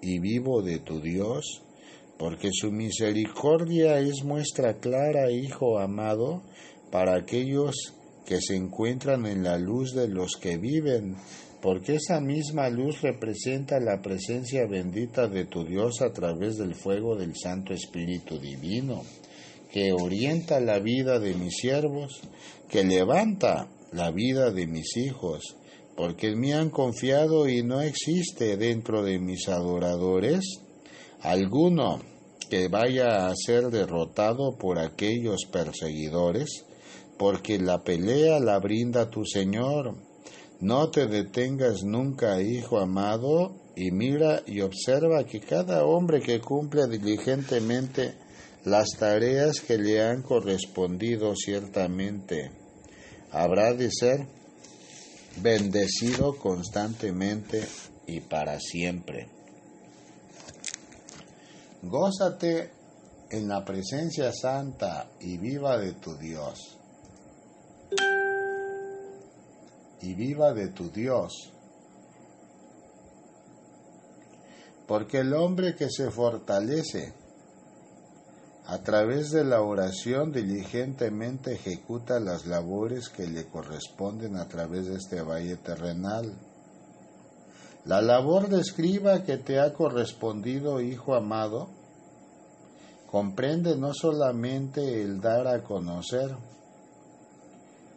y 0.00 0.20
vivo 0.20 0.62
de 0.62 0.78
tu 0.78 1.00
Dios, 1.00 1.64
porque 2.16 2.50
su 2.52 2.70
misericordia 2.70 3.98
es 3.98 4.22
muestra 4.22 4.78
clara, 4.78 5.32
Hijo 5.32 5.80
amado, 5.80 6.44
para 6.92 7.16
aquellos 7.16 7.94
que 8.24 8.40
se 8.40 8.54
encuentran 8.54 9.26
en 9.26 9.42
la 9.42 9.58
luz 9.58 9.92
de 9.92 10.06
los 10.06 10.36
que 10.40 10.56
viven 10.56 11.16
porque 11.64 11.94
esa 11.94 12.20
misma 12.20 12.68
luz 12.68 13.00
representa 13.00 13.80
la 13.80 14.02
presencia 14.02 14.66
bendita 14.66 15.28
de 15.28 15.46
tu 15.46 15.64
Dios 15.64 16.02
a 16.02 16.12
través 16.12 16.58
del 16.58 16.74
fuego 16.74 17.16
del 17.16 17.34
Santo 17.34 17.72
Espíritu 17.72 18.38
Divino, 18.38 19.00
que 19.72 19.94
orienta 19.94 20.60
la 20.60 20.78
vida 20.78 21.18
de 21.18 21.32
mis 21.32 21.54
siervos, 21.54 22.20
que 22.68 22.84
levanta 22.84 23.66
la 23.92 24.10
vida 24.10 24.50
de 24.50 24.66
mis 24.66 24.94
hijos, 24.98 25.56
porque 25.96 26.32
en 26.32 26.40
mí 26.40 26.52
han 26.52 26.68
confiado 26.68 27.48
y 27.48 27.62
no 27.62 27.80
existe 27.80 28.58
dentro 28.58 29.02
de 29.02 29.18
mis 29.18 29.48
adoradores 29.48 30.44
alguno 31.22 32.02
que 32.50 32.68
vaya 32.68 33.26
a 33.26 33.32
ser 33.34 33.70
derrotado 33.70 34.58
por 34.58 34.78
aquellos 34.78 35.46
perseguidores, 35.50 36.66
porque 37.16 37.58
la 37.58 37.82
pelea 37.82 38.38
la 38.38 38.58
brinda 38.58 39.08
tu 39.08 39.24
Señor 39.24 40.12
no 40.60 40.90
te 40.90 41.06
detengas 41.06 41.82
nunca, 41.84 42.40
hijo 42.40 42.78
amado, 42.78 43.54
y 43.76 43.90
mira 43.90 44.42
y 44.46 44.60
observa 44.60 45.24
que 45.24 45.40
cada 45.40 45.84
hombre 45.84 46.20
que 46.20 46.40
cumple 46.40 46.86
diligentemente 46.86 48.14
las 48.64 48.88
tareas 48.98 49.60
que 49.60 49.76
le 49.76 50.02
han 50.02 50.22
correspondido 50.22 51.34
ciertamente 51.36 52.50
habrá 53.32 53.74
de 53.74 53.90
ser 53.90 54.26
bendecido 55.42 56.36
constantemente 56.38 57.64
y 58.06 58.20
para 58.20 58.58
siempre. 58.60 59.28
Gózate 61.82 62.70
en 63.30 63.48
la 63.48 63.64
presencia 63.64 64.32
santa 64.32 65.10
y 65.20 65.36
viva 65.36 65.76
de 65.78 65.94
tu 65.94 66.16
Dios 66.16 66.78
y 70.02 70.14
viva 70.14 70.52
de 70.52 70.68
tu 70.68 70.90
Dios. 70.90 71.52
Porque 74.86 75.18
el 75.18 75.32
hombre 75.34 75.74
que 75.74 75.88
se 75.90 76.10
fortalece 76.10 77.14
a 78.66 78.78
través 78.78 79.30
de 79.30 79.44
la 79.44 79.60
oración 79.60 80.32
diligentemente 80.32 81.52
ejecuta 81.52 82.18
las 82.18 82.46
labores 82.46 83.10
que 83.10 83.26
le 83.26 83.46
corresponden 83.46 84.36
a 84.36 84.48
través 84.48 84.86
de 84.86 84.96
este 84.96 85.20
valle 85.20 85.56
terrenal. 85.56 86.32
La 87.84 88.00
labor 88.00 88.48
de 88.48 88.60
escriba 88.60 89.24
que 89.24 89.36
te 89.36 89.60
ha 89.60 89.74
correspondido, 89.74 90.80
hijo 90.80 91.14
amado, 91.14 91.68
comprende 93.10 93.76
no 93.76 93.92
solamente 93.92 95.02
el 95.02 95.20
dar 95.20 95.46
a 95.46 95.62
conocer 95.62 96.34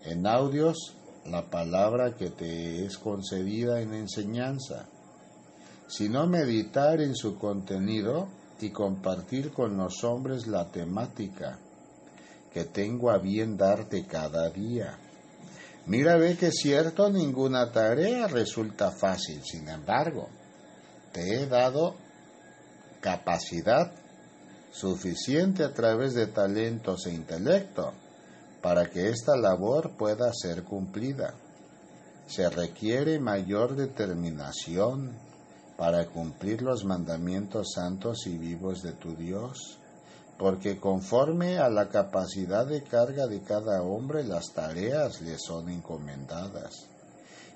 en 0.04 0.28
audios 0.28 0.97
la 1.32 1.50
palabra 1.50 2.16
que 2.16 2.30
te 2.30 2.86
es 2.86 2.98
concedida 2.98 3.82
en 3.82 3.94
enseñanza, 3.94 4.86
sino 5.88 6.28
meditar 6.28 7.02
en 7.02 7.16
su 7.16 7.38
contenido 7.38 8.28
y 8.60 8.70
compartir 8.72 9.52
con 9.52 9.78
los 9.78 10.04
hombres 10.04 10.48
la 10.48 10.66
temática 10.70 11.60
que 12.54 12.66
tengo 12.66 13.12
a 13.12 13.18
bien 13.18 13.58
darte 13.58 14.06
cada 14.06 14.50
día. 14.50 14.98
Mira, 15.86 16.18
ve 16.18 16.36
que 16.36 16.48
es 16.48 16.56
cierto, 16.62 17.10
ninguna 17.10 17.72
tarea 17.72 18.28
resulta 18.28 18.92
fácil, 18.92 19.42
sin 19.44 19.70
embargo, 19.70 20.28
te 21.14 21.36
he 21.36 21.46
dado 21.46 21.96
capacidad 23.00 23.92
suficiente 24.72 25.64
a 25.64 25.74
través 25.74 26.14
de 26.14 26.28
talentos 26.28 27.06
e 27.06 27.14
intelecto 27.14 27.94
para 28.68 28.90
que 28.90 29.08
esta 29.08 29.38
labor 29.38 29.92
pueda 29.98 30.30
ser 30.34 30.66
cumplida. 30.66 31.34
Se 32.28 32.50
requiere 32.50 33.18
mayor 33.18 33.78
determinación 33.78 35.18
para 35.78 36.06
cumplir 36.08 36.64
los 36.64 36.84
mandamientos 36.84 37.68
santos 37.74 38.28
y 38.28 38.38
vivos 38.38 38.82
de 38.82 38.92
tu 38.92 39.16
Dios, 39.16 39.80
porque 40.38 40.82
conforme 40.82 41.60
a 41.60 41.70
la 41.70 41.88
capacidad 41.88 42.68
de 42.68 42.84
carga 42.84 43.26
de 43.26 43.42
cada 43.42 43.84
hombre 43.84 44.26
las 44.26 44.52
tareas 44.54 45.22
le 45.22 45.38
son 45.40 45.70
encomendadas. 45.70 46.74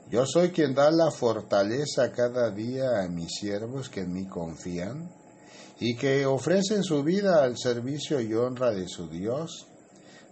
Yo 0.10 0.26
soy 0.26 0.52
quien 0.52 0.74
da 0.74 0.92
la 0.92 1.12
fortaleza 1.12 2.14
cada 2.14 2.52
día 2.52 3.02
a 3.04 3.10
mis 3.10 3.34
siervos 3.38 3.90
que 3.90 4.04
en 4.04 4.14
mí 4.14 4.28
confían 4.28 5.12
y 5.78 5.98
que 5.98 6.26
ofrecen 6.26 6.84
su 6.86 7.04
vida 7.04 7.44
al 7.44 7.58
servicio 7.58 8.22
y 8.22 8.34
honra 8.34 8.72
de 8.72 8.88
su 8.88 9.10
Dios 9.10 9.68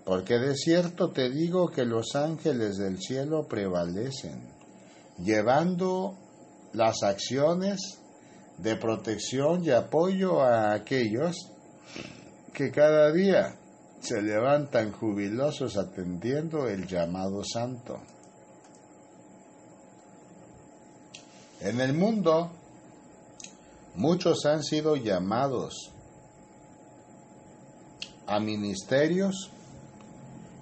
porque 0.09 0.39
de 0.39 0.55
cierto 0.55 1.11
te 1.11 1.29
digo 1.29 1.69
que 1.69 1.85
los 1.85 2.15
ángeles 2.15 2.77
del 2.77 2.97
cielo 2.97 3.47
prevalecen, 3.47 4.41
llevando 5.19 6.15
las 6.73 7.03
acciones 7.03 7.99
de 8.57 8.75
protección 8.75 9.63
y 9.63 9.69
apoyo 9.69 10.41
a 10.41 10.73
aquellos 10.73 11.35
que 12.55 12.71
cada 12.71 13.11
día 13.11 13.53
se 13.99 14.19
levantan 14.23 14.93
jubilosos 14.93 15.77
atendiendo 15.77 16.67
el 16.67 16.87
llamado 16.87 17.43
santo. 17.43 18.01
En 21.61 21.79
el 21.79 21.93
mundo 21.93 22.49
muchos 23.93 24.43
han 24.47 24.63
sido 24.63 24.95
llamados 24.95 25.91
a 28.25 28.39
ministerios 28.39 29.51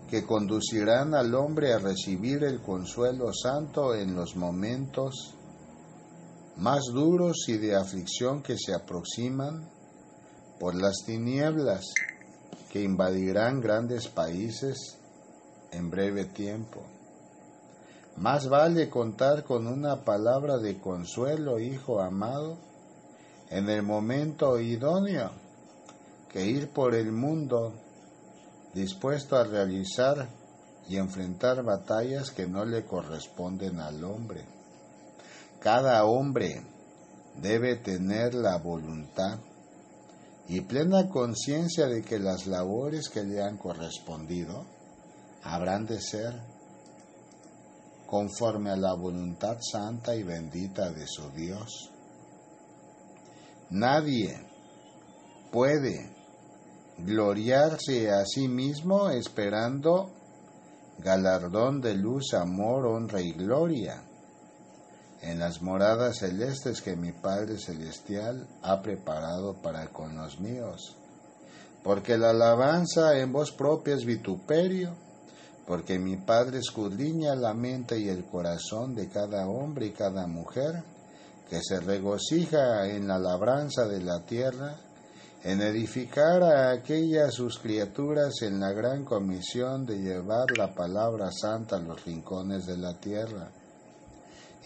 que 0.08 0.26
conducirán 0.26 1.14
al 1.14 1.36
hombre 1.36 1.74
a 1.74 1.80
recibir 1.80 2.44
el 2.44 2.62
consuelo 2.62 3.34
santo 3.34 3.94
en 3.94 4.16
los 4.16 4.36
momentos 4.36 5.36
más 6.58 6.86
duros 6.94 7.46
y 7.48 7.58
de 7.58 7.76
aflicción 7.76 8.42
que 8.42 8.58
se 8.58 8.74
aproximan 8.74 9.70
por 10.60 10.76
las 10.76 11.04
tinieblas 11.06 11.86
que 12.70 12.82
invadirán 12.82 13.62
grandes 13.62 14.08
países 14.08 14.98
en 15.72 15.90
breve 15.90 16.26
tiempo. 16.26 16.82
Más 18.18 18.50
vale 18.50 18.90
contar 18.90 19.44
con 19.44 19.68
una 19.68 20.04
palabra 20.04 20.58
de 20.58 20.80
consuelo, 20.80 21.60
hijo 21.60 22.02
amado, 22.02 22.58
en 23.50 23.70
el 23.70 23.84
momento 23.84 24.60
idóneo, 24.60 25.32
que 26.30 26.46
ir 26.46 26.70
por 26.70 26.96
el 26.96 27.12
mundo 27.12 27.74
dispuesto 28.78 29.36
a 29.36 29.44
realizar 29.44 30.30
y 30.88 30.98
enfrentar 30.98 31.64
batallas 31.64 32.30
que 32.30 32.48
no 32.48 32.64
le 32.64 32.86
corresponden 32.86 33.80
al 33.80 34.04
hombre. 34.04 34.46
Cada 35.60 36.06
hombre 36.06 36.62
debe 37.42 37.78
tener 37.78 38.36
la 38.36 38.58
voluntad 38.58 39.40
y 40.48 40.62
plena 40.62 41.10
conciencia 41.10 41.88
de 41.88 42.04
que 42.04 42.20
las 42.20 42.46
labores 42.46 43.10
que 43.10 43.24
le 43.24 43.42
han 43.42 43.58
correspondido 43.58 44.66
habrán 45.44 45.86
de 45.88 46.00
ser 46.00 46.40
conforme 48.06 48.70
a 48.70 48.78
la 48.78 48.94
voluntad 48.94 49.58
santa 49.60 50.16
y 50.16 50.24
bendita 50.24 50.92
de 50.92 51.06
su 51.08 51.30
Dios. 51.32 51.92
Nadie 53.72 54.40
puede 55.52 56.17
gloriarse 56.98 58.10
a 58.10 58.26
sí 58.26 58.48
mismo 58.48 59.10
esperando 59.10 60.12
galardón 61.00 61.80
de 61.80 61.94
luz, 61.94 62.34
amor, 62.34 62.88
honra 62.88 63.22
y 63.22 63.32
gloria. 63.34 64.04
en 65.22 65.40
las 65.40 65.64
moradas 65.64 66.20
celestes 66.20 66.82
que 66.82 66.96
mi 66.96 67.12
Padre 67.12 67.58
Celestial 67.58 68.48
ha 68.62 68.82
preparado 68.82 69.56
para 69.62 69.88
con 69.88 70.16
los 70.16 70.40
míos. 70.40 70.96
Porque 71.84 72.18
la 72.18 72.30
alabanza 72.30 73.18
en 73.18 73.32
voz 73.32 73.52
propia 73.52 73.96
es 73.96 74.06
vituperio, 74.06 74.96
porque 75.66 75.98
mi 75.98 76.18
Padre 76.18 76.60
escudriña 76.60 77.36
la 77.36 77.54
mente 77.54 78.00
y 78.00 78.10
el 78.10 78.26
corazón 78.26 78.94
de 78.94 79.10
cada 79.10 79.48
hombre 79.48 79.88
y 79.88 79.92
cada 79.92 80.28
mujer, 80.28 80.84
que 81.50 81.62
se 81.64 81.80
regocija 81.80 82.88
en 82.88 83.08
la 83.08 83.18
labranza 83.18 83.88
de 83.88 84.02
la 84.02 84.24
tierra, 84.24 84.76
en 85.44 85.62
edificar 85.62 86.44
a 86.44 86.72
aquellas 86.72 87.34
sus 87.34 87.60
criaturas 87.60 88.42
en 88.42 88.60
la 88.60 88.72
gran 88.72 89.06
comisión 89.06 89.86
de 89.86 89.98
llevar 90.00 90.58
la 90.58 90.74
palabra 90.74 91.30
santa 91.32 91.78
a 91.78 91.80
los 91.80 92.04
rincones 92.04 92.66
de 92.66 92.78
la 92.78 93.00
tierra 93.00 93.52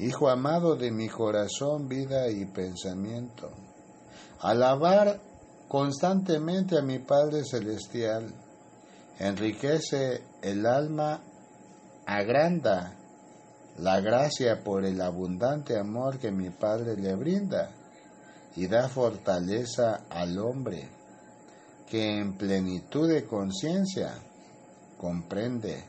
Hijo 0.01 0.29
amado 0.29 0.75
de 0.75 0.89
mi 0.89 1.07
corazón, 1.07 1.87
vida 1.87 2.27
y 2.27 2.45
pensamiento. 2.45 3.51
Alabar 4.39 5.19
constantemente 5.67 6.79
a 6.79 6.81
mi 6.81 6.97
Padre 6.97 7.43
Celestial 7.43 8.33
enriquece 9.19 10.23
el 10.41 10.65
alma, 10.65 11.21
agranda 12.07 12.95
la 13.77 14.01
gracia 14.01 14.63
por 14.63 14.85
el 14.85 14.99
abundante 15.01 15.77
amor 15.77 16.17
que 16.17 16.31
mi 16.31 16.49
Padre 16.49 16.97
le 16.97 17.13
brinda 17.15 17.69
y 18.55 18.67
da 18.67 18.89
fortaleza 18.89 20.05
al 20.09 20.37
hombre 20.39 20.89
que 21.89 22.19
en 22.19 22.37
plenitud 22.37 23.09
de 23.09 23.25
conciencia 23.25 24.13
comprende 24.97 25.83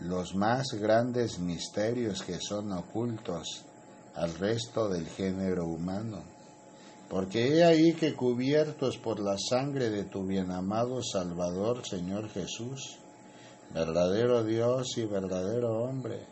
los 0.00 0.34
más 0.34 0.72
grandes 0.72 1.38
misterios 1.38 2.22
que 2.22 2.38
son 2.40 2.72
ocultos 2.72 3.64
al 4.14 4.34
resto 4.34 4.88
del 4.88 5.06
género 5.06 5.66
humano. 5.66 6.22
Porque 7.08 7.46
he 7.46 7.64
ahí 7.64 7.94
que 7.94 8.14
cubiertos 8.14 8.98
por 8.98 9.20
la 9.20 9.36
sangre 9.38 9.90
de 9.90 10.04
tu 10.04 10.24
bienamado 10.24 11.02
Salvador, 11.02 11.86
Señor 11.86 12.28
Jesús, 12.30 12.98
verdadero 13.72 14.42
Dios 14.42 14.96
y 14.96 15.04
verdadero 15.04 15.84
hombre, 15.84 16.26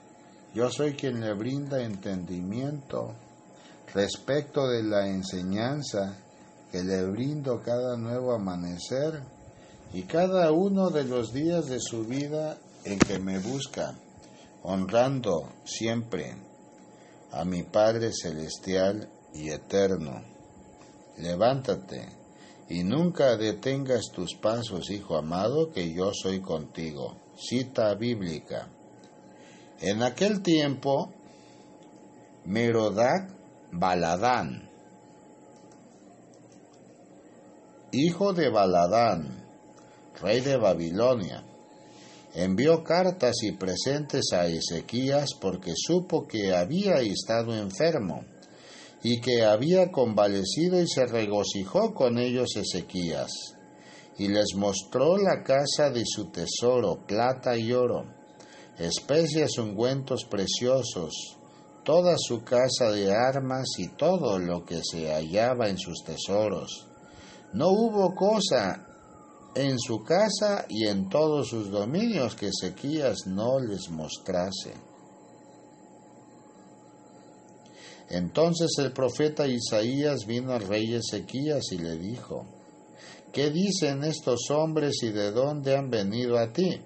yo 0.54 0.70
soy 0.70 0.94
quien 0.94 1.20
le 1.20 1.34
brinda 1.34 1.82
entendimiento 1.82 3.14
respecto 3.94 4.68
de 4.68 4.82
la 4.82 5.08
enseñanza 5.08 6.16
que 6.70 6.82
le 6.82 7.04
brindo 7.04 7.60
cada 7.62 7.96
nuevo 7.96 8.32
amanecer 8.32 9.22
y 9.92 10.02
cada 10.02 10.52
uno 10.52 10.90
de 10.90 11.04
los 11.04 11.32
días 11.32 11.66
de 11.66 11.78
su 11.80 12.04
vida 12.04 12.58
en 12.84 12.98
que 12.98 13.18
me 13.18 13.38
busca, 13.38 13.94
honrando 14.62 15.52
siempre 15.64 16.34
a 17.30 17.44
mi 17.44 17.62
Padre 17.62 18.10
Celestial 18.12 19.08
y 19.34 19.50
Eterno. 19.50 20.22
Levántate 21.18 22.08
y 22.70 22.84
nunca 22.84 23.36
detengas 23.36 24.10
tus 24.14 24.34
pasos, 24.34 24.90
Hijo 24.90 25.16
amado, 25.16 25.70
que 25.70 25.92
yo 25.92 26.12
soy 26.14 26.40
contigo. 26.40 27.16
Cita 27.36 27.94
bíblica. 27.94 28.68
En 29.80 30.02
aquel 30.02 30.42
tiempo, 30.42 31.12
Merodac 32.46 33.41
Baladán, 33.74 34.68
hijo 37.90 38.34
de 38.34 38.50
Baladán, 38.50 39.44
rey 40.20 40.40
de 40.40 40.58
Babilonia, 40.58 41.42
envió 42.34 42.84
cartas 42.84 43.36
y 43.42 43.52
presentes 43.52 44.32
a 44.34 44.46
Ezequías 44.46 45.30
porque 45.40 45.72
supo 45.74 46.26
que 46.26 46.54
había 46.54 47.00
estado 47.00 47.56
enfermo 47.56 48.24
y 49.02 49.22
que 49.22 49.42
había 49.42 49.90
convalecido 49.90 50.78
y 50.78 50.86
se 50.86 51.06
regocijó 51.06 51.94
con 51.94 52.18
ellos 52.18 52.54
Ezequías 52.56 53.30
y 54.18 54.28
les 54.28 54.54
mostró 54.54 55.16
la 55.16 55.42
casa 55.42 55.88
de 55.88 56.02
su 56.04 56.26
tesoro, 56.26 57.06
plata 57.06 57.56
y 57.56 57.72
oro, 57.72 58.04
especias, 58.78 59.56
ungüentos 59.56 60.24
preciosos, 60.24 61.38
toda 61.84 62.14
su 62.18 62.42
casa 62.44 62.90
de 62.90 63.12
armas 63.12 63.66
y 63.78 63.88
todo 63.88 64.38
lo 64.38 64.64
que 64.64 64.80
se 64.82 65.12
hallaba 65.12 65.68
en 65.68 65.78
sus 65.78 66.02
tesoros. 66.04 66.88
No 67.52 67.68
hubo 67.70 68.14
cosa 68.14 68.86
en 69.54 69.78
su 69.78 70.02
casa 70.02 70.64
y 70.68 70.86
en 70.86 71.08
todos 71.08 71.48
sus 71.48 71.70
dominios 71.70 72.34
que 72.34 72.48
Ezequías 72.48 73.26
no 73.26 73.58
les 73.60 73.90
mostrase. 73.90 74.72
Entonces 78.08 78.70
el 78.78 78.92
profeta 78.92 79.46
Isaías 79.46 80.26
vino 80.26 80.52
al 80.52 80.66
rey 80.66 80.94
Ezequías 80.94 81.62
y 81.72 81.78
le 81.78 81.96
dijo, 81.96 82.46
¿qué 83.32 83.50
dicen 83.50 84.04
estos 84.04 84.50
hombres 84.50 85.02
y 85.02 85.10
de 85.10 85.30
dónde 85.30 85.76
han 85.76 85.90
venido 85.90 86.38
a 86.38 86.52
ti? 86.52 86.80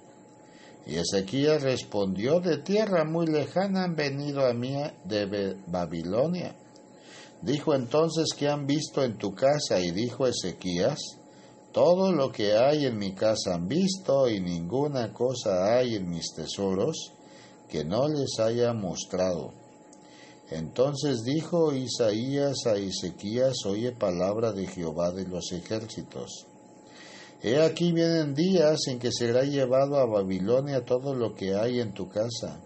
Y 0.86 0.96
Ezequías 0.96 1.62
respondió, 1.62 2.40
de 2.40 2.58
tierra 2.58 3.04
muy 3.04 3.26
lejana 3.26 3.84
han 3.84 3.96
venido 3.96 4.46
a 4.46 4.52
mí 4.52 4.72
de 5.04 5.56
Babilonia. 5.66 6.54
Dijo 7.42 7.74
entonces, 7.74 8.26
¿qué 8.36 8.48
han 8.48 8.66
visto 8.66 9.02
en 9.02 9.18
tu 9.18 9.34
casa? 9.34 9.80
Y 9.80 9.90
dijo 9.90 10.26
Ezequías, 10.26 10.98
todo 11.72 12.12
lo 12.12 12.30
que 12.32 12.56
hay 12.56 12.86
en 12.86 12.96
mi 12.96 13.12
casa 13.14 13.54
han 13.54 13.66
visto 13.66 14.30
y 14.30 14.40
ninguna 14.40 15.12
cosa 15.12 15.76
hay 15.76 15.96
en 15.96 16.08
mis 16.08 16.32
tesoros 16.34 17.12
que 17.68 17.84
no 17.84 18.08
les 18.08 18.38
haya 18.38 18.72
mostrado. 18.72 19.52
Entonces 20.50 21.24
dijo 21.24 21.74
Isaías 21.74 22.64
a 22.66 22.76
Ezequías, 22.76 23.56
oye 23.66 23.92
palabra 23.92 24.52
de 24.52 24.66
Jehová 24.68 25.10
de 25.10 25.26
los 25.26 25.50
ejércitos. 25.50 26.46
He 27.46 27.62
aquí 27.62 27.92
vienen 27.92 28.34
días 28.34 28.88
en 28.88 28.98
que 28.98 29.12
será 29.12 29.44
llevado 29.44 30.00
a 30.00 30.04
Babilonia 30.04 30.84
todo 30.84 31.14
lo 31.14 31.32
que 31.32 31.54
hay 31.54 31.78
en 31.78 31.94
tu 31.94 32.08
casa, 32.08 32.60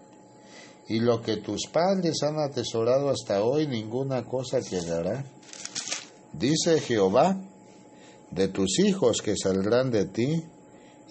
y 0.87 0.99
lo 0.99 1.21
que 1.21 1.37
tus 1.37 1.67
padres 1.71 2.23
han 2.23 2.39
atesorado 2.39 3.09
hasta 3.09 3.43
hoy 3.43 3.67
ninguna 3.67 4.23
cosa 4.23 4.59
quedará. 4.59 5.23
Dice 6.33 6.79
Jehová, 6.79 7.39
de 8.31 8.47
tus 8.47 8.79
hijos 8.79 9.21
que 9.21 9.35
saldrán 9.37 9.91
de 9.91 10.05
ti 10.05 10.45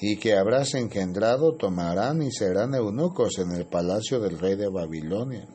y 0.00 0.16
que 0.16 0.34
habrás 0.34 0.74
engendrado 0.74 1.54
tomarán 1.54 2.22
y 2.22 2.32
serán 2.32 2.74
eunucos 2.74 3.38
en 3.38 3.52
el 3.52 3.66
palacio 3.66 4.18
del 4.18 4.40
rey 4.40 4.56
de 4.56 4.68
Babilonia. 4.68 5.46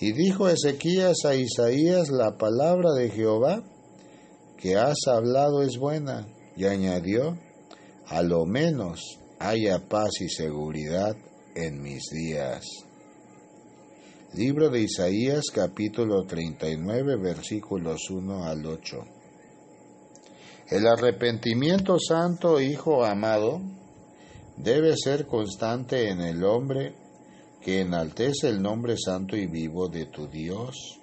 Y 0.00 0.10
dijo 0.10 0.48
Ezequías 0.48 1.18
a 1.24 1.36
Isaías 1.36 2.08
la 2.08 2.36
palabra 2.36 2.94
de 2.94 3.10
Jehová 3.10 3.62
que 4.56 4.74
has 4.74 5.06
hablado 5.06 5.62
es 5.62 5.78
buena, 5.78 6.26
y 6.58 6.64
añadió, 6.64 7.38
a 8.08 8.20
lo 8.22 8.44
menos 8.44 9.00
haya 9.38 9.78
paz 9.88 10.10
y 10.20 10.28
seguridad 10.28 11.16
en 11.54 11.80
mis 11.80 12.02
días. 12.10 12.64
Libro 14.34 14.68
de 14.68 14.80
Isaías 14.80 15.44
capítulo 15.54 16.24
39 16.26 17.16
versículos 17.16 18.10
1 18.10 18.44
al 18.44 18.66
8. 18.66 18.96
El 20.70 20.88
arrepentimiento 20.88 21.96
santo, 22.00 22.60
hijo 22.60 23.04
amado, 23.04 23.60
debe 24.56 24.96
ser 24.96 25.26
constante 25.26 26.10
en 26.10 26.20
el 26.20 26.42
hombre 26.42 26.92
que 27.62 27.82
enaltece 27.82 28.48
el 28.48 28.60
nombre 28.60 28.96
santo 28.98 29.36
y 29.36 29.46
vivo 29.46 29.88
de 29.88 30.06
tu 30.06 30.26
Dios. 30.26 30.98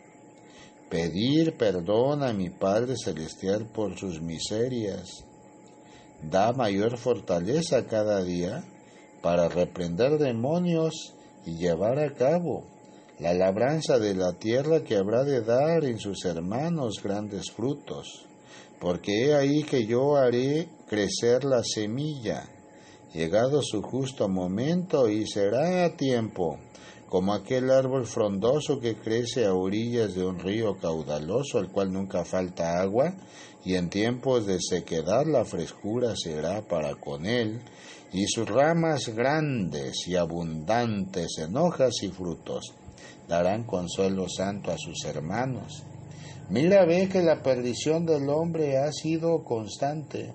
Pedir 0.90 1.56
perdón 1.56 2.24
a 2.24 2.34
mi 2.34 2.50
Padre 2.50 2.96
Celestial 3.02 3.68
por 3.74 3.98
sus 3.98 4.22
miserias. 4.22 5.26
Da 6.30 6.54
mayor 6.54 6.98
fortaleza 6.98 7.86
cada 7.86 8.24
día 8.24 8.64
para 9.22 9.48
reprender 9.48 10.18
demonios 10.18 11.14
y 11.46 11.58
llevar 11.58 12.00
a 12.00 12.14
cabo 12.14 12.64
la 13.20 13.34
labranza 13.34 14.00
de 14.00 14.16
la 14.16 14.34
tierra 14.34 14.84
que 14.84 14.98
habrá 14.98 15.24
de 15.24 15.42
dar 15.42 15.86
en 15.86 16.00
sus 16.00 16.26
hermanos 16.26 17.02
grandes 17.04 17.52
frutos. 17.52 18.26
Porque 18.80 19.28
he 19.28 19.36
ahí 19.36 19.64
que 19.64 19.86
yo 19.86 20.16
haré 20.16 20.68
crecer 20.88 21.44
la 21.44 21.64
semilla, 21.64 22.50
llegado 23.14 23.62
su 23.62 23.82
justo 23.82 24.28
momento, 24.28 25.08
y 25.10 25.26
será 25.28 25.86
a 25.86 25.96
tiempo, 25.96 26.58
como 27.08 27.34
aquel 27.34 27.72
árbol 27.72 28.06
frondoso 28.06 28.80
que 28.80 28.96
crece 28.96 29.46
a 29.46 29.54
orillas 29.54 30.16
de 30.16 30.26
un 30.26 30.40
río 30.40 30.76
caudaloso, 30.82 31.60
al 31.60 31.72
cual 31.72 31.94
nunca 31.94 32.26
falta 32.26 32.82
agua, 32.82 33.14
y 33.66 33.76
en 33.76 33.90
tiempos 33.90 34.46
de 34.46 34.60
sequedad 34.62 35.26
la 35.26 35.44
frescura 35.44 36.14
será 36.16 36.62
para 36.62 36.96
con 36.96 37.26
él, 37.26 37.60
y 38.14 38.28
sus 38.28 38.48
ramas 38.48 39.10
grandes 39.10 40.08
y 40.08 40.16
abundantes 40.16 41.40
en 41.40 41.58
hojas 41.58 41.96
y 42.04 42.10
frutos 42.10 42.74
darán 43.28 43.64
consuelo 43.64 44.28
santo 44.30 44.72
a 44.72 44.78
sus 44.78 45.04
hermanos. 45.04 45.84
Mira, 46.50 46.86
ve 46.86 47.10
que 47.10 47.24
la 47.24 47.42
perdición 47.42 48.06
del 48.06 48.30
hombre 48.30 48.78
ha 48.78 48.92
sido 48.92 49.44
constante 49.44 50.32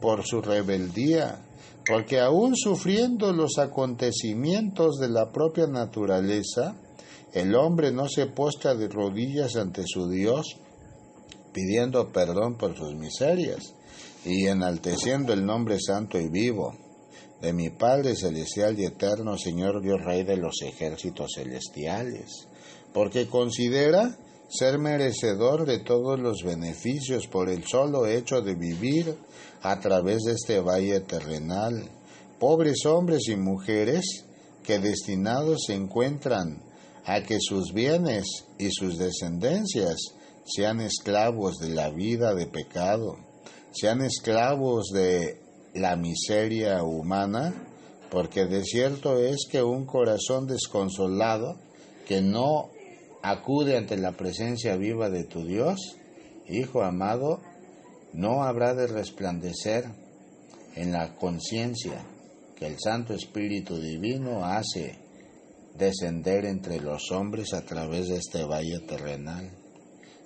por 0.00 0.24
su 0.24 0.40
rebeldía, 0.40 1.40
porque 1.84 2.20
aún 2.20 2.54
sufriendo 2.54 3.32
los 3.32 3.58
acontecimientos 3.58 4.98
de 5.00 5.08
la 5.08 5.32
propia 5.32 5.66
naturaleza, 5.66 6.76
el 7.32 7.56
hombre 7.56 7.90
no 7.90 8.08
se 8.08 8.26
postra 8.26 8.74
de 8.74 8.88
rodillas 8.88 9.56
ante 9.56 9.82
su 9.84 10.08
Dios 10.08 10.58
pidiendo 11.58 12.12
perdón 12.12 12.56
por 12.56 12.76
sus 12.76 12.94
miserias 12.94 13.74
y 14.24 14.46
enalteciendo 14.46 15.32
el 15.32 15.44
nombre 15.44 15.78
santo 15.80 16.16
y 16.20 16.28
vivo 16.28 16.72
de 17.40 17.52
mi 17.52 17.68
Padre 17.70 18.14
celestial 18.14 18.78
y 18.78 18.84
eterno, 18.84 19.36
Señor 19.36 19.82
Dios 19.82 20.00
Rey 20.04 20.22
de 20.22 20.36
los 20.36 20.62
ejércitos 20.62 21.32
celestiales, 21.34 22.46
porque 22.92 23.26
considera 23.26 24.16
ser 24.48 24.78
merecedor 24.78 25.66
de 25.66 25.80
todos 25.80 26.20
los 26.20 26.44
beneficios 26.44 27.26
por 27.26 27.48
el 27.48 27.64
solo 27.64 28.06
hecho 28.06 28.40
de 28.40 28.54
vivir 28.54 29.16
a 29.62 29.80
través 29.80 30.22
de 30.22 30.34
este 30.34 30.60
valle 30.60 31.00
terrenal. 31.00 31.90
Pobres 32.38 32.86
hombres 32.86 33.26
y 33.26 33.34
mujeres 33.34 34.04
que 34.62 34.78
destinados 34.78 35.64
se 35.66 35.74
encuentran 35.74 36.62
a 37.04 37.20
que 37.22 37.38
sus 37.40 37.72
bienes 37.72 38.26
y 38.58 38.70
sus 38.70 38.96
descendencias 38.96 39.96
sean 40.48 40.80
esclavos 40.80 41.58
de 41.58 41.70
la 41.70 41.90
vida 41.90 42.34
de 42.34 42.46
pecado, 42.46 43.18
sean 43.72 44.02
esclavos 44.02 44.88
de 44.92 45.40
la 45.74 45.96
miseria 45.96 46.82
humana, 46.82 47.54
porque 48.10 48.46
de 48.46 48.64
cierto 48.64 49.18
es 49.18 49.46
que 49.50 49.62
un 49.62 49.84
corazón 49.84 50.46
desconsolado 50.46 51.56
que 52.06 52.22
no 52.22 52.70
acude 53.22 53.76
ante 53.76 53.96
la 53.96 54.12
presencia 54.12 54.76
viva 54.76 55.10
de 55.10 55.24
tu 55.24 55.44
Dios, 55.44 55.98
Hijo 56.50 56.82
amado, 56.82 57.42
no 58.14 58.42
habrá 58.42 58.74
de 58.74 58.86
resplandecer 58.86 59.84
en 60.76 60.92
la 60.92 61.14
conciencia 61.16 62.06
que 62.56 62.66
el 62.66 62.76
Santo 62.82 63.12
Espíritu 63.12 63.78
Divino 63.78 64.46
hace 64.46 64.98
descender 65.76 66.46
entre 66.46 66.80
los 66.80 67.12
hombres 67.12 67.52
a 67.52 67.66
través 67.66 68.08
de 68.08 68.16
este 68.16 68.44
valle 68.44 68.80
terrenal. 68.80 69.57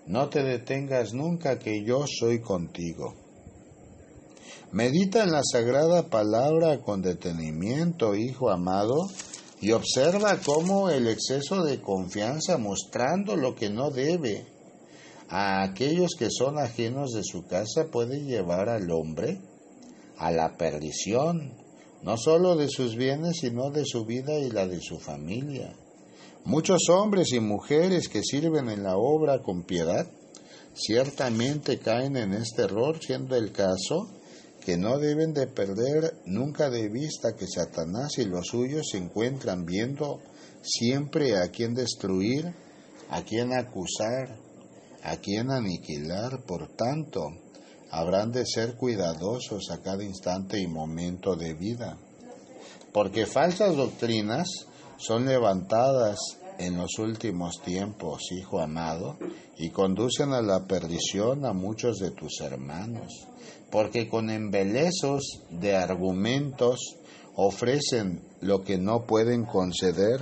No 0.07 0.29
te 0.29 0.43
detengas 0.43 1.15
nunca 1.15 1.59
que 1.59 1.85
yo 1.85 2.05
soy 2.07 2.41
contigo. 2.41 3.15
Medita 4.73 5.23
en 5.23 5.33
la 5.33 5.43
sagrada 5.45 6.09
palabra 6.09 6.81
con 6.81 7.03
detenimiento, 7.03 8.15
hijo 8.15 8.51
amado, 8.51 8.97
y 9.61 9.71
observa 9.73 10.39
cómo 10.45 10.91
el 10.91 11.07
exceso 11.07 11.63
de 11.63 11.81
confianza 11.81 12.59
mostrando 12.59 13.37
lo 13.37 13.55
que 13.55 13.71
no 13.71 13.91
debe 13.91 14.47
a 15.29 15.63
aquellos 15.63 16.11
que 16.19 16.29
son 16.31 16.59
ajenos 16.59 17.13
de 17.13 17.23
su 17.23 17.47
casa 17.47 17.87
puede 17.91 18.21
llevar 18.25 18.69
al 18.69 18.91
hombre 18.91 19.41
a 20.19 20.31
la 20.31 20.57
perdición, 20.57 21.57
no 22.03 22.17
solo 22.17 22.57
de 22.57 22.69
sus 22.69 22.97
bienes, 22.97 23.39
sino 23.41 23.71
de 23.71 23.85
su 23.87 24.05
vida 24.05 24.39
y 24.39 24.51
la 24.51 24.67
de 24.67 24.81
su 24.81 24.99
familia. 24.99 25.75
Muchos 26.45 26.89
hombres 26.89 27.33
y 27.33 27.39
mujeres 27.39 28.09
que 28.09 28.23
sirven 28.23 28.69
en 28.69 28.83
la 28.83 28.97
obra 28.97 29.39
con 29.39 29.63
piedad 29.63 30.09
ciertamente 30.75 31.79
caen 31.79 32.17
en 32.17 32.33
este 32.33 32.63
error, 32.63 32.99
siendo 33.01 33.37
el 33.37 33.53
caso 33.53 34.09
que 34.65 34.77
no 34.77 34.99
deben 34.99 35.35
de 35.35 35.47
perder 35.47 36.15
nunca 36.25 36.69
de 36.69 36.89
vista 36.89 37.37
que 37.37 37.47
Satanás 37.47 38.19
y 38.19 38.25
los 38.25 38.49
suyos 38.49 38.89
se 38.91 38.99
encuentran 38.99 39.65
viendo 39.65 40.21
siempre 40.63 41.37
a 41.37 41.49
quien 41.51 41.75
destruir, 41.75 42.53
a 43.09 43.23
quien 43.23 43.53
acusar, 43.53 44.37
a 45.05 45.17
quien 45.19 45.51
aniquilar. 45.51 46.43
Por 46.45 46.75
tanto, 46.75 47.21
habrán 47.91 48.33
de 48.33 48.47
ser 48.47 48.75
cuidadosos 48.75 49.71
a 49.71 49.81
cada 49.81 50.03
instante 50.03 50.61
y 50.61 50.67
momento 50.67 51.37
de 51.37 51.55
vida, 51.55 51.99
porque 52.93 53.27
falsas 53.27 53.77
doctrinas 53.77 54.49
son 54.97 55.27
levantadas 55.27 56.19
en 56.59 56.77
los 56.77 56.99
últimos 56.99 57.61
tiempos, 57.63 58.31
hijo 58.33 58.61
amado, 58.61 59.17
y 59.59 59.71
conducen 59.71 60.33
a 60.33 60.43
la 60.43 60.67
perdición 60.67 61.45
a 61.45 61.53
muchos 61.53 61.99
de 61.99 62.11
tus 62.11 62.41
hermanos 62.41 63.27
porque 63.73 64.07
con 64.07 64.29
embelezos 64.29 65.41
de 65.49 65.75
argumentos 65.75 66.99
ofrecen 67.35 68.21
lo 68.43 68.63
que 68.63 68.77
no 68.77 69.07
pueden 69.07 69.47
conceder, 69.47 70.21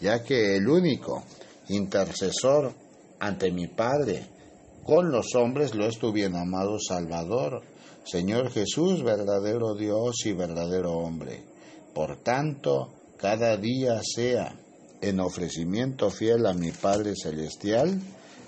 ya 0.00 0.24
que 0.24 0.56
el 0.56 0.66
único 0.66 1.22
intercesor 1.68 2.72
ante 3.20 3.52
mi 3.52 3.66
Padre 3.66 4.26
con 4.82 5.12
los 5.12 5.34
hombres 5.34 5.74
lo 5.74 5.84
es 5.84 5.98
tu 5.98 6.10
bien 6.10 6.36
amado 6.36 6.78
Salvador, 6.80 7.60
Señor 8.04 8.50
Jesús, 8.50 9.02
verdadero 9.02 9.74
Dios 9.74 10.24
y 10.24 10.32
verdadero 10.32 10.92
hombre. 10.92 11.42
Por 11.92 12.16
tanto, 12.22 12.92
cada 13.18 13.56
día 13.56 14.00
sea 14.02 14.54
en 15.00 15.20
ofrecimiento 15.20 16.10
fiel 16.10 16.46
a 16.46 16.54
mi 16.54 16.70
Padre 16.70 17.14
Celestial, 17.14 18.00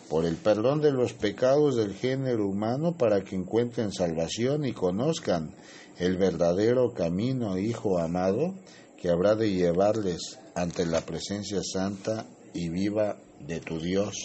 por 0.08 0.24
el 0.24 0.36
perdón 0.36 0.80
de 0.80 0.90
los 0.90 1.12
pecados 1.12 1.76
del 1.76 1.94
género 1.94 2.48
humano 2.48 2.96
para 2.96 3.22
que 3.22 3.36
encuentren 3.36 3.92
salvación 3.92 4.64
y 4.64 4.72
conozcan 4.72 5.54
el 5.98 6.16
verdadero 6.16 6.94
camino, 6.94 7.58
Hijo 7.58 7.98
amado, 7.98 8.54
que 9.00 9.10
habrá 9.10 9.34
de 9.34 9.52
llevarles 9.52 10.38
ante 10.54 10.86
la 10.86 11.02
presencia 11.02 11.60
santa 11.62 12.26
y 12.54 12.68
viva 12.68 13.16
de 13.46 13.60
tu 13.60 13.78
Dios. 13.78 14.16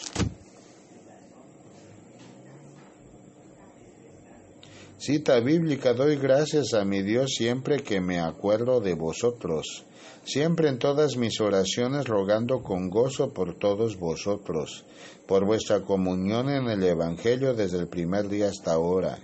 Cita 4.97 5.39
bíblica, 5.41 5.93
doy 5.93 6.15
gracias 6.15 6.73
a 6.73 6.85
mi 6.85 7.01
Dios 7.01 7.33
siempre 7.35 7.83
que 7.83 7.99
me 7.99 8.21
acuerdo 8.21 8.79
de 8.79 8.93
vosotros, 8.93 9.83
siempre 10.25 10.69
en 10.69 10.79
todas 10.79 11.17
mis 11.17 11.39
oraciones 11.41 12.07
rogando 12.07 12.63
con 12.63 12.89
gozo 12.89 13.33
por 13.33 13.57
todos 13.57 13.97
vosotros 13.97 14.85
por 15.27 15.45
vuestra 15.45 15.81
comunión 15.81 16.49
en 16.49 16.67
el 16.69 16.83
Evangelio 16.83 17.53
desde 17.53 17.79
el 17.79 17.87
primer 17.87 18.27
día 18.27 18.49
hasta 18.49 18.73
ahora, 18.73 19.19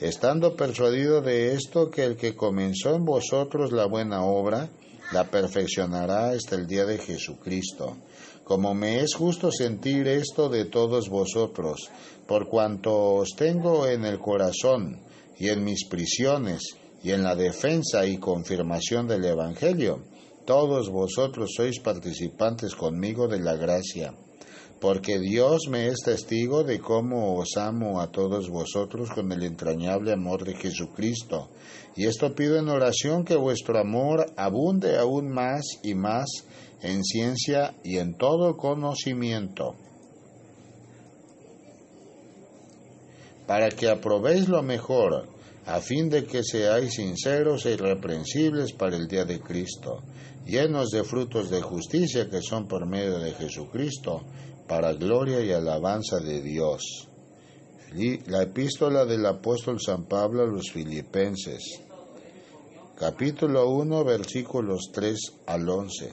estando 0.00 0.56
persuadido 0.56 1.20
de 1.20 1.54
esto 1.54 1.90
que 1.90 2.04
el 2.04 2.16
que 2.16 2.34
comenzó 2.34 2.94
en 2.94 3.04
vosotros 3.04 3.72
la 3.72 3.86
buena 3.86 4.24
obra, 4.24 4.68
la 5.12 5.24
perfeccionará 5.24 6.30
hasta 6.30 6.56
el 6.56 6.66
día 6.66 6.84
de 6.84 6.98
Jesucristo. 6.98 7.96
Como 8.42 8.74
me 8.74 9.00
es 9.00 9.14
justo 9.14 9.50
sentir 9.50 10.08
esto 10.08 10.48
de 10.48 10.64
todos 10.66 11.08
vosotros, 11.08 11.90
por 12.26 12.48
cuanto 12.48 13.14
os 13.14 13.30
tengo 13.36 13.86
en 13.86 14.04
el 14.04 14.18
corazón 14.18 15.00
y 15.38 15.48
en 15.48 15.64
mis 15.64 15.86
prisiones 15.86 16.62
y 17.02 17.12
en 17.12 17.22
la 17.22 17.34
defensa 17.34 18.06
y 18.06 18.18
confirmación 18.18 19.06
del 19.06 19.24
Evangelio, 19.24 20.02
todos 20.44 20.90
vosotros 20.90 21.50
sois 21.56 21.80
participantes 21.80 22.74
conmigo 22.74 23.28
de 23.28 23.40
la 23.40 23.56
gracia 23.56 24.14
porque 24.84 25.18
Dios 25.18 25.62
me 25.70 25.86
es 25.86 26.00
testigo 26.04 26.62
de 26.62 26.78
cómo 26.78 27.38
os 27.38 27.56
amo 27.56 28.02
a 28.02 28.12
todos 28.12 28.50
vosotros 28.50 29.08
con 29.08 29.32
el 29.32 29.42
entrañable 29.42 30.12
amor 30.12 30.44
de 30.44 30.54
Jesucristo. 30.54 31.48
Y 31.96 32.04
esto 32.04 32.34
pido 32.34 32.58
en 32.58 32.68
oración 32.68 33.24
que 33.24 33.34
vuestro 33.34 33.78
amor 33.78 34.26
abunde 34.36 34.98
aún 34.98 35.30
más 35.30 35.62
y 35.82 35.94
más 35.94 36.26
en 36.82 37.02
ciencia 37.02 37.74
y 37.82 37.96
en 37.96 38.18
todo 38.18 38.58
conocimiento, 38.58 39.74
para 43.46 43.70
que 43.70 43.88
aprobéis 43.88 44.48
lo 44.50 44.62
mejor, 44.62 45.28
a 45.64 45.80
fin 45.80 46.10
de 46.10 46.24
que 46.24 46.42
seáis 46.44 46.96
sinceros 46.96 47.64
e 47.64 47.72
irreprensibles 47.72 48.74
para 48.74 48.96
el 48.96 49.08
día 49.08 49.24
de 49.24 49.40
Cristo, 49.40 50.02
llenos 50.46 50.90
de 50.90 51.04
frutos 51.04 51.50
de 51.50 51.62
justicia 51.62 52.28
que 52.28 52.42
son 52.42 52.66
por 52.68 52.86
medio 52.86 53.18
de 53.18 53.32
Jesucristo, 53.32 54.22
para 54.66 54.92
gloria 54.94 55.40
y 55.40 55.52
alabanza 55.52 56.18
de 56.18 56.40
Dios. 56.42 57.08
La 58.26 58.42
epístola 58.42 59.04
del 59.04 59.24
apóstol 59.26 59.80
San 59.80 60.06
Pablo 60.06 60.42
a 60.42 60.46
los 60.46 60.70
filipenses, 60.72 61.80
capítulo 62.96 63.70
1, 63.70 64.04
versículos 64.04 64.90
3 64.92 65.18
al 65.46 65.68
11. 65.68 66.12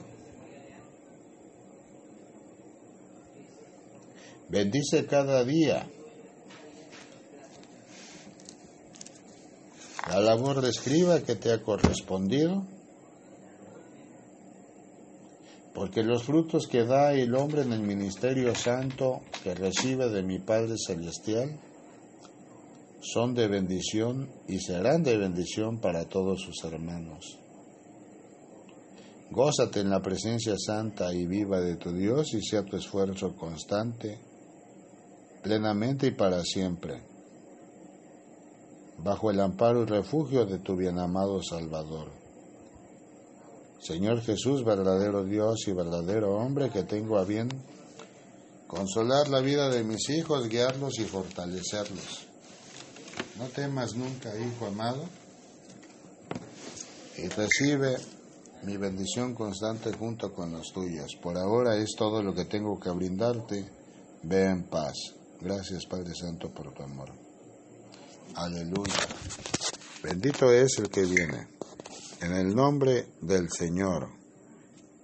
Bendice 4.48 5.06
cada 5.06 5.44
día 5.44 5.88
la 10.10 10.20
labor 10.20 10.60
de 10.60 10.68
escriba 10.68 11.20
que 11.20 11.36
te 11.36 11.52
ha 11.52 11.62
correspondido 11.62 12.66
porque 15.74 16.02
los 16.02 16.24
frutos 16.24 16.66
que 16.66 16.84
da 16.84 17.12
el 17.14 17.34
hombre 17.34 17.62
en 17.62 17.72
el 17.72 17.82
ministerio 17.82 18.54
santo 18.54 19.20
que 19.42 19.54
recibe 19.54 20.10
de 20.10 20.22
mi 20.22 20.38
Padre 20.38 20.74
Celestial 20.76 21.58
son 23.00 23.34
de 23.34 23.48
bendición 23.48 24.30
y 24.46 24.60
serán 24.60 25.02
de 25.02 25.16
bendición 25.16 25.80
para 25.80 26.04
todos 26.04 26.42
sus 26.42 26.62
hermanos. 26.64 27.38
Gózate 29.30 29.80
en 29.80 29.88
la 29.88 30.02
presencia 30.02 30.56
santa 30.58 31.12
y 31.14 31.26
viva 31.26 31.58
de 31.60 31.76
tu 31.76 31.90
Dios 31.90 32.34
y 32.34 32.42
sea 32.42 32.64
tu 32.64 32.76
esfuerzo 32.76 33.34
constante, 33.34 34.20
plenamente 35.42 36.08
y 36.08 36.10
para 36.10 36.42
siempre, 36.42 37.02
bajo 38.98 39.30
el 39.30 39.40
amparo 39.40 39.82
y 39.82 39.86
refugio 39.86 40.44
de 40.44 40.58
tu 40.58 40.76
bien 40.76 40.98
amado 40.98 41.42
Salvador. 41.42 42.21
Señor 43.82 44.22
Jesús, 44.22 44.64
verdadero 44.64 45.24
Dios 45.24 45.66
y 45.66 45.72
verdadero 45.72 46.36
hombre, 46.36 46.70
que 46.70 46.84
tengo 46.84 47.18
a 47.18 47.24
bien 47.24 47.48
consolar 48.68 49.28
la 49.28 49.40
vida 49.40 49.68
de 49.68 49.82
mis 49.82 50.08
hijos, 50.10 50.48
guiarlos 50.48 50.98
y 51.00 51.04
fortalecerlos. 51.04 52.26
No 53.38 53.46
temas 53.46 53.94
nunca, 53.94 54.30
hijo 54.38 54.66
amado, 54.66 55.02
y 57.18 57.28
recibe 57.28 57.96
mi 58.62 58.76
bendición 58.76 59.34
constante 59.34 59.92
junto 59.92 60.32
con 60.32 60.52
las 60.52 60.72
tuyas. 60.72 61.08
Por 61.20 61.36
ahora 61.36 61.76
es 61.76 61.90
todo 61.96 62.22
lo 62.22 62.32
que 62.34 62.44
tengo 62.44 62.78
que 62.78 62.90
brindarte. 62.90 63.68
Ve 64.22 64.44
en 64.44 64.62
paz. 64.68 64.94
Gracias 65.40 65.86
Padre 65.86 66.14
Santo 66.14 66.48
por 66.50 66.72
tu 66.72 66.84
amor. 66.84 67.10
Aleluya. 68.36 68.94
Bendito 70.04 70.52
es 70.52 70.78
el 70.78 70.88
que 70.88 71.02
viene. 71.02 71.48
En 72.22 72.32
el 72.34 72.54
nombre 72.54 73.08
del 73.20 73.50
Señor. 73.50 74.08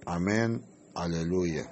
Amén. 0.05 0.63
Aleluya. 0.95 1.69